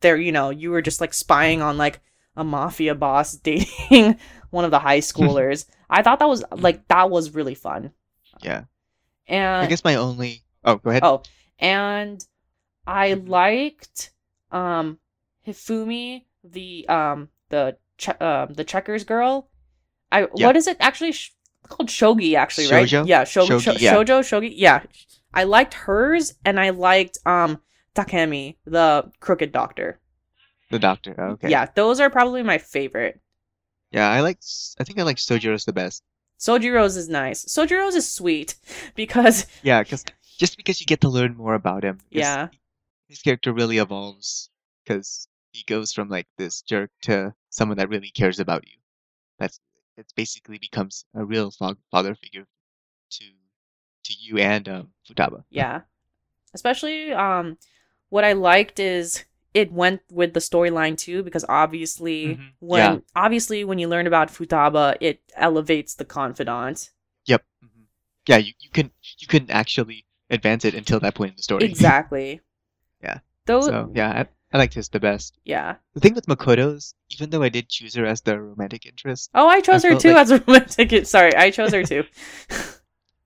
[0.02, 2.00] there, you know, you were just like spying on like
[2.36, 4.18] a mafia boss dating
[4.50, 5.66] one of the high schoolers.
[5.90, 7.92] I thought that was like that was really fun.
[8.42, 8.64] Yeah,
[9.28, 10.44] And I guess my only.
[10.64, 11.04] Oh, go ahead.
[11.04, 11.24] Oh,
[11.60, 12.24] and
[12.88, 14.12] I liked
[14.52, 15.00] um
[15.48, 19.50] Hifumi, the um the che- um the checkers girl.
[20.12, 20.48] I Yeah.
[20.48, 21.34] what is it actually sh-
[21.68, 22.88] called shogi actually, right?
[22.88, 23.08] Shoujo?
[23.08, 23.94] Yeah, sho- Shogi, sho- yeah.
[23.94, 24.54] shoujo shogi.
[24.56, 24.84] Yeah.
[25.34, 27.60] I liked hers and I liked um
[27.96, 30.00] Takemi, the crooked doctor.
[30.72, 31.20] The doctor.
[31.20, 31.50] Okay.
[31.50, 33.20] Yeah, those are probably my favorite.
[33.92, 34.40] Yeah, I like.
[34.80, 36.04] I think I like Sojiro's the best.
[36.40, 37.44] Sojiro's is nice.
[37.46, 38.56] Sojiro's is sweet
[38.96, 40.06] because Yeah, because
[40.38, 42.00] just because you get to learn more about him.
[42.10, 42.48] Yeah.
[43.08, 44.50] His character really evolves
[44.84, 48.78] because he goes from like this jerk to someone that really cares about you.
[49.40, 49.60] That's
[49.98, 50.06] it.
[50.16, 52.46] Basically becomes a real fa- father figure
[53.12, 53.26] to
[54.04, 55.44] to you and um, Futaba.
[55.50, 55.82] Yeah.
[56.54, 57.58] Especially um
[58.10, 62.52] what I liked is it went with the storyline too because obviously Mhm.
[62.60, 63.00] when Yeah.
[63.16, 66.92] obviously when you learn about Futaba it elevates the confidant.
[67.26, 67.44] Yep.
[67.62, 67.84] hmm
[68.28, 71.66] Yeah, you, you can you couldn't actually advance it until that point in the story.
[71.66, 72.42] Exactly.
[73.02, 73.20] Yeah.
[73.46, 75.38] Those so yeah, I, I liked his the best.
[75.46, 75.76] yeah.
[75.94, 79.48] The thing with Makoto's, even though I did choose her as the romantic interest, Oh,
[79.48, 81.06] I chose her too like- as a romantic.
[81.08, 82.04] Sorry, I chose her too.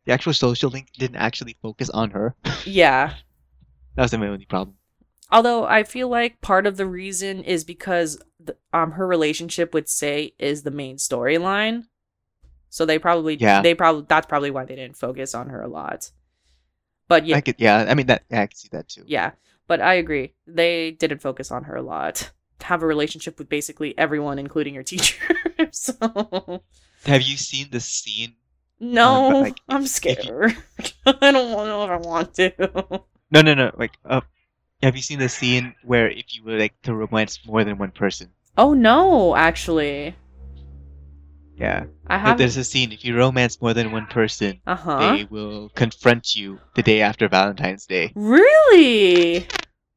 [0.06, 2.36] the actual social link didn't actually focus on her.
[2.66, 3.16] yeah.
[3.96, 4.78] That was my only problem.
[5.32, 9.88] Although I feel like part of the reason is because the, um her relationship with
[9.88, 11.86] Sae is the main storyline.
[12.70, 13.62] So they probably Yeah.
[13.62, 16.12] they probably that's probably why they didn't focus on her a lot.
[17.08, 18.24] But yeah, I could, yeah, I mean that.
[18.30, 19.04] Yeah, I can see that too.
[19.06, 19.32] yeah,
[19.68, 20.34] but I agree.
[20.48, 22.32] They didn't focus on her a lot.
[22.62, 25.22] Have a relationship with basically everyone including your teacher.
[25.72, 26.64] so
[27.06, 28.36] Have you seen the scene?
[28.80, 30.58] no, but, like, I'm if you- scared.
[31.06, 33.02] I don't know if I want to.
[33.34, 33.72] No, no, no.
[33.78, 34.22] Like, uh,
[34.82, 37.92] have you seen the scene where if you were like to romance more than one
[37.92, 38.30] person?
[38.58, 40.16] oh no, actually.
[41.58, 41.86] Yeah.
[42.08, 42.92] I have There's a scene.
[42.92, 45.16] If you romance more than one person, Uh-huh.
[45.16, 48.12] they will confront you the day after Valentine's Day.
[48.16, 49.48] Really?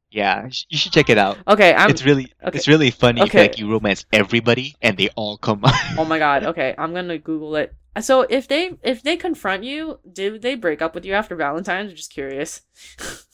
[0.09, 1.37] Yeah, you should check it out.
[1.47, 2.57] Okay, I'm it's really, okay.
[2.57, 3.21] it's really funny.
[3.21, 5.61] If, like you romance everybody and they all come.
[5.97, 6.43] Oh my god.
[6.45, 7.75] Okay, I'm going to google it.
[7.99, 11.89] So if they if they confront you, did they break up with you after Valentine's?
[11.91, 12.61] I'm just curious.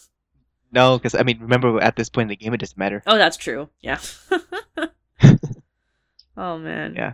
[0.74, 3.02] no, because I mean, remember at this point in the game, it doesn't matter.
[3.08, 3.70] Oh, that's true.
[3.82, 4.00] Yeah.
[6.38, 6.96] oh man.
[6.96, 7.14] Yeah.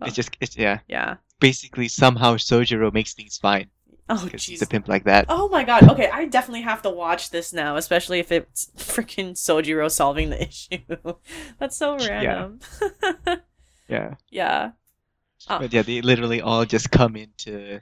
[0.00, 0.06] Oh.
[0.06, 0.80] It's just, it's yeah.
[0.88, 1.16] Yeah.
[1.40, 3.70] Basically, somehow Sojiro makes things fine
[4.10, 4.62] Oh jeez.
[4.62, 5.26] a pimp like that.
[5.28, 5.88] Oh my god.
[5.90, 10.42] Okay, I definitely have to watch this now, especially if it's freaking Sojiro solving the
[10.48, 10.78] issue.
[11.58, 12.60] That's so random.
[13.88, 14.14] Yeah.
[14.30, 14.70] yeah.
[15.48, 15.58] Oh.
[15.60, 17.80] But yeah, they literally all just come into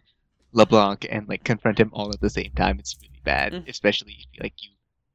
[0.53, 2.79] LeBlanc and like confront him all at the same time.
[2.79, 3.69] It's really bad, Mm.
[3.69, 4.71] especially if like you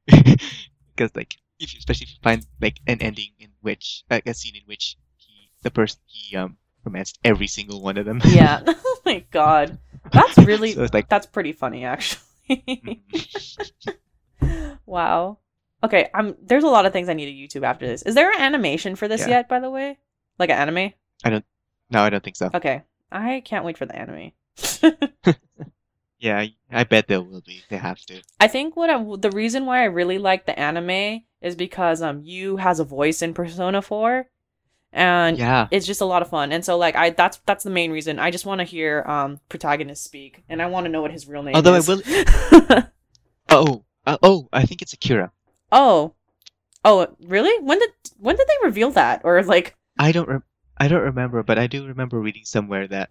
[0.06, 4.34] because like if you, especially if you find like an ending in which like a
[4.34, 8.20] scene in which he the person he um romanced every single one of them.
[8.24, 8.62] Yeah.
[8.66, 9.78] oh my god.
[10.12, 12.20] That's really so like that's pretty funny actually.
[14.42, 15.38] mm, wow.
[15.84, 18.02] Okay, I'm there's a lot of things I need to YouTube after this.
[18.02, 19.28] Is there an animation for this Yeah.
[19.28, 19.98] yet, by the way?
[20.38, 20.92] Like an anime?
[21.24, 21.44] I don't
[21.90, 22.50] no, I don't think so.
[22.52, 22.82] Okay.
[23.10, 24.32] I can't wait for the anime.
[26.22, 27.62] Yeah, I, bet there will be.
[27.68, 28.22] They have to.
[28.38, 32.20] I think what I, the reason why I really like the anime is because um
[32.22, 34.26] Yu has a voice in Persona 4
[34.92, 35.66] and Yeah.
[35.72, 36.52] it's just a lot of fun.
[36.52, 38.20] And so like I that's that's the main reason.
[38.20, 41.26] I just want to hear um protagonist speak and I want to know what his
[41.26, 42.82] real name Although I will-
[43.48, 45.32] Oh, uh, oh, I think it's Akira.
[45.72, 46.14] oh.
[46.84, 47.62] Oh, really?
[47.64, 49.20] When did when did they reveal that?
[49.24, 50.28] Or like I don't.
[50.28, 50.42] Rem-
[50.78, 53.10] I don't remember, but I do remember reading somewhere that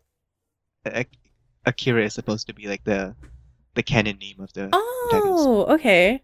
[0.86, 1.06] A-
[1.66, 3.16] Akira is supposed to be like the
[3.76, 4.70] the canon name of the.
[4.74, 6.24] Oh, okay.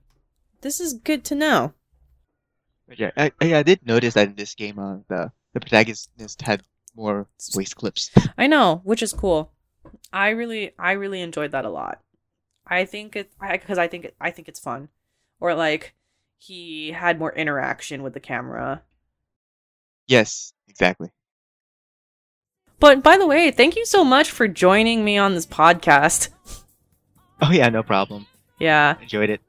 [0.62, 1.74] This is good to know.
[2.88, 6.42] But yeah, I, I I did notice that in this game, uh, the the protagonist
[6.42, 6.64] had
[6.96, 8.10] more voice clips.
[8.38, 9.52] I know, which is cool.
[10.12, 12.02] I really, I really enjoyed that a lot.
[12.66, 14.90] I think it, because I think it, I think it's fun,
[15.40, 15.96] or like
[16.38, 18.84] he had more interaction with the camera.
[20.08, 21.12] Yes, exactly.
[22.80, 26.30] But by the way, thank you so much for joining me on this podcast.
[27.40, 28.26] Oh yeah, no problem.
[28.58, 29.42] Yeah, Enjoyed it.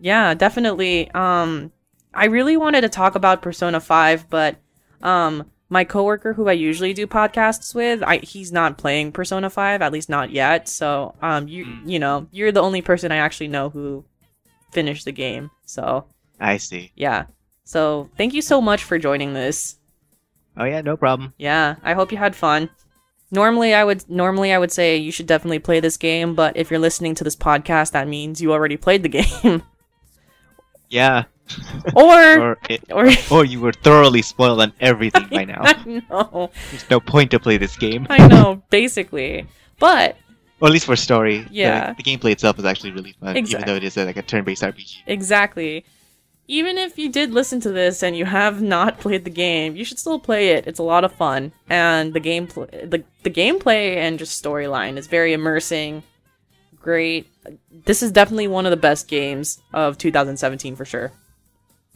[0.00, 1.10] yeah, definitely.
[1.10, 1.72] Um,
[2.14, 4.58] I really wanted to talk about Persona Five, but
[5.02, 9.82] um, my coworker who I usually do podcasts with, I he's not playing Persona Five,
[9.82, 10.68] at least not yet.
[10.68, 11.90] So, um, you Mm.
[11.90, 14.04] you know, you're the only person I actually know who
[14.70, 15.50] finished the game.
[15.64, 16.04] So,
[16.38, 16.92] I see.
[16.94, 17.24] yeah.
[17.64, 19.78] So, thank you so much for joining this.
[20.56, 21.32] Oh yeah, no problem.
[21.38, 22.70] Yeah, I hope you had fun.
[23.30, 26.70] Normally I would normally I would say you should definitely play this game, but if
[26.70, 29.62] you're listening to this podcast, that means you already played the game.
[30.90, 31.24] Yeah.
[31.94, 35.60] or or it, or or you were thoroughly spoiled on everything by now.
[35.62, 36.50] I know.
[36.70, 38.06] There's no point to play this game.
[38.10, 39.46] I know, basically.
[39.78, 40.16] But
[40.60, 41.46] Or at least for story.
[41.50, 41.94] Yeah.
[41.94, 44.62] The, gameplay itself is actually really fun, even though it is a, like a turn-based
[44.62, 44.98] RPG.
[45.06, 45.84] exactly.
[46.48, 49.84] Even if you did listen to this and you have not played the game, you
[49.84, 50.66] should still play it.
[50.66, 55.06] It's a lot of fun, and the gameplay, the the gameplay and just storyline is
[55.06, 56.02] very immersing.
[56.80, 57.28] Great.
[57.86, 61.12] This is definitely one of the best games of 2017 for sure.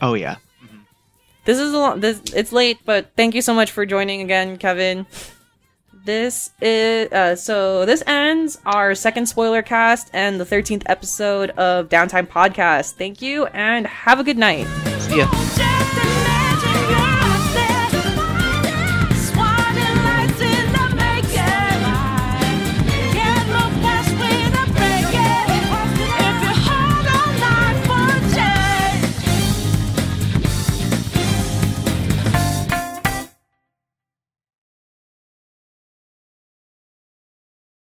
[0.00, 0.36] Oh yeah.
[0.64, 0.86] Mhm.
[1.44, 2.00] This is a lot.
[2.00, 5.06] This it's late, but thank you so much for joining again, Kevin.
[6.06, 7.84] This is uh, so.
[7.84, 12.92] This ends our second spoiler cast and the 13th episode of Downtime Podcast.
[12.92, 14.68] Thank you and have a good night.
[15.00, 15.28] See ya.
[15.32, 15.85] Just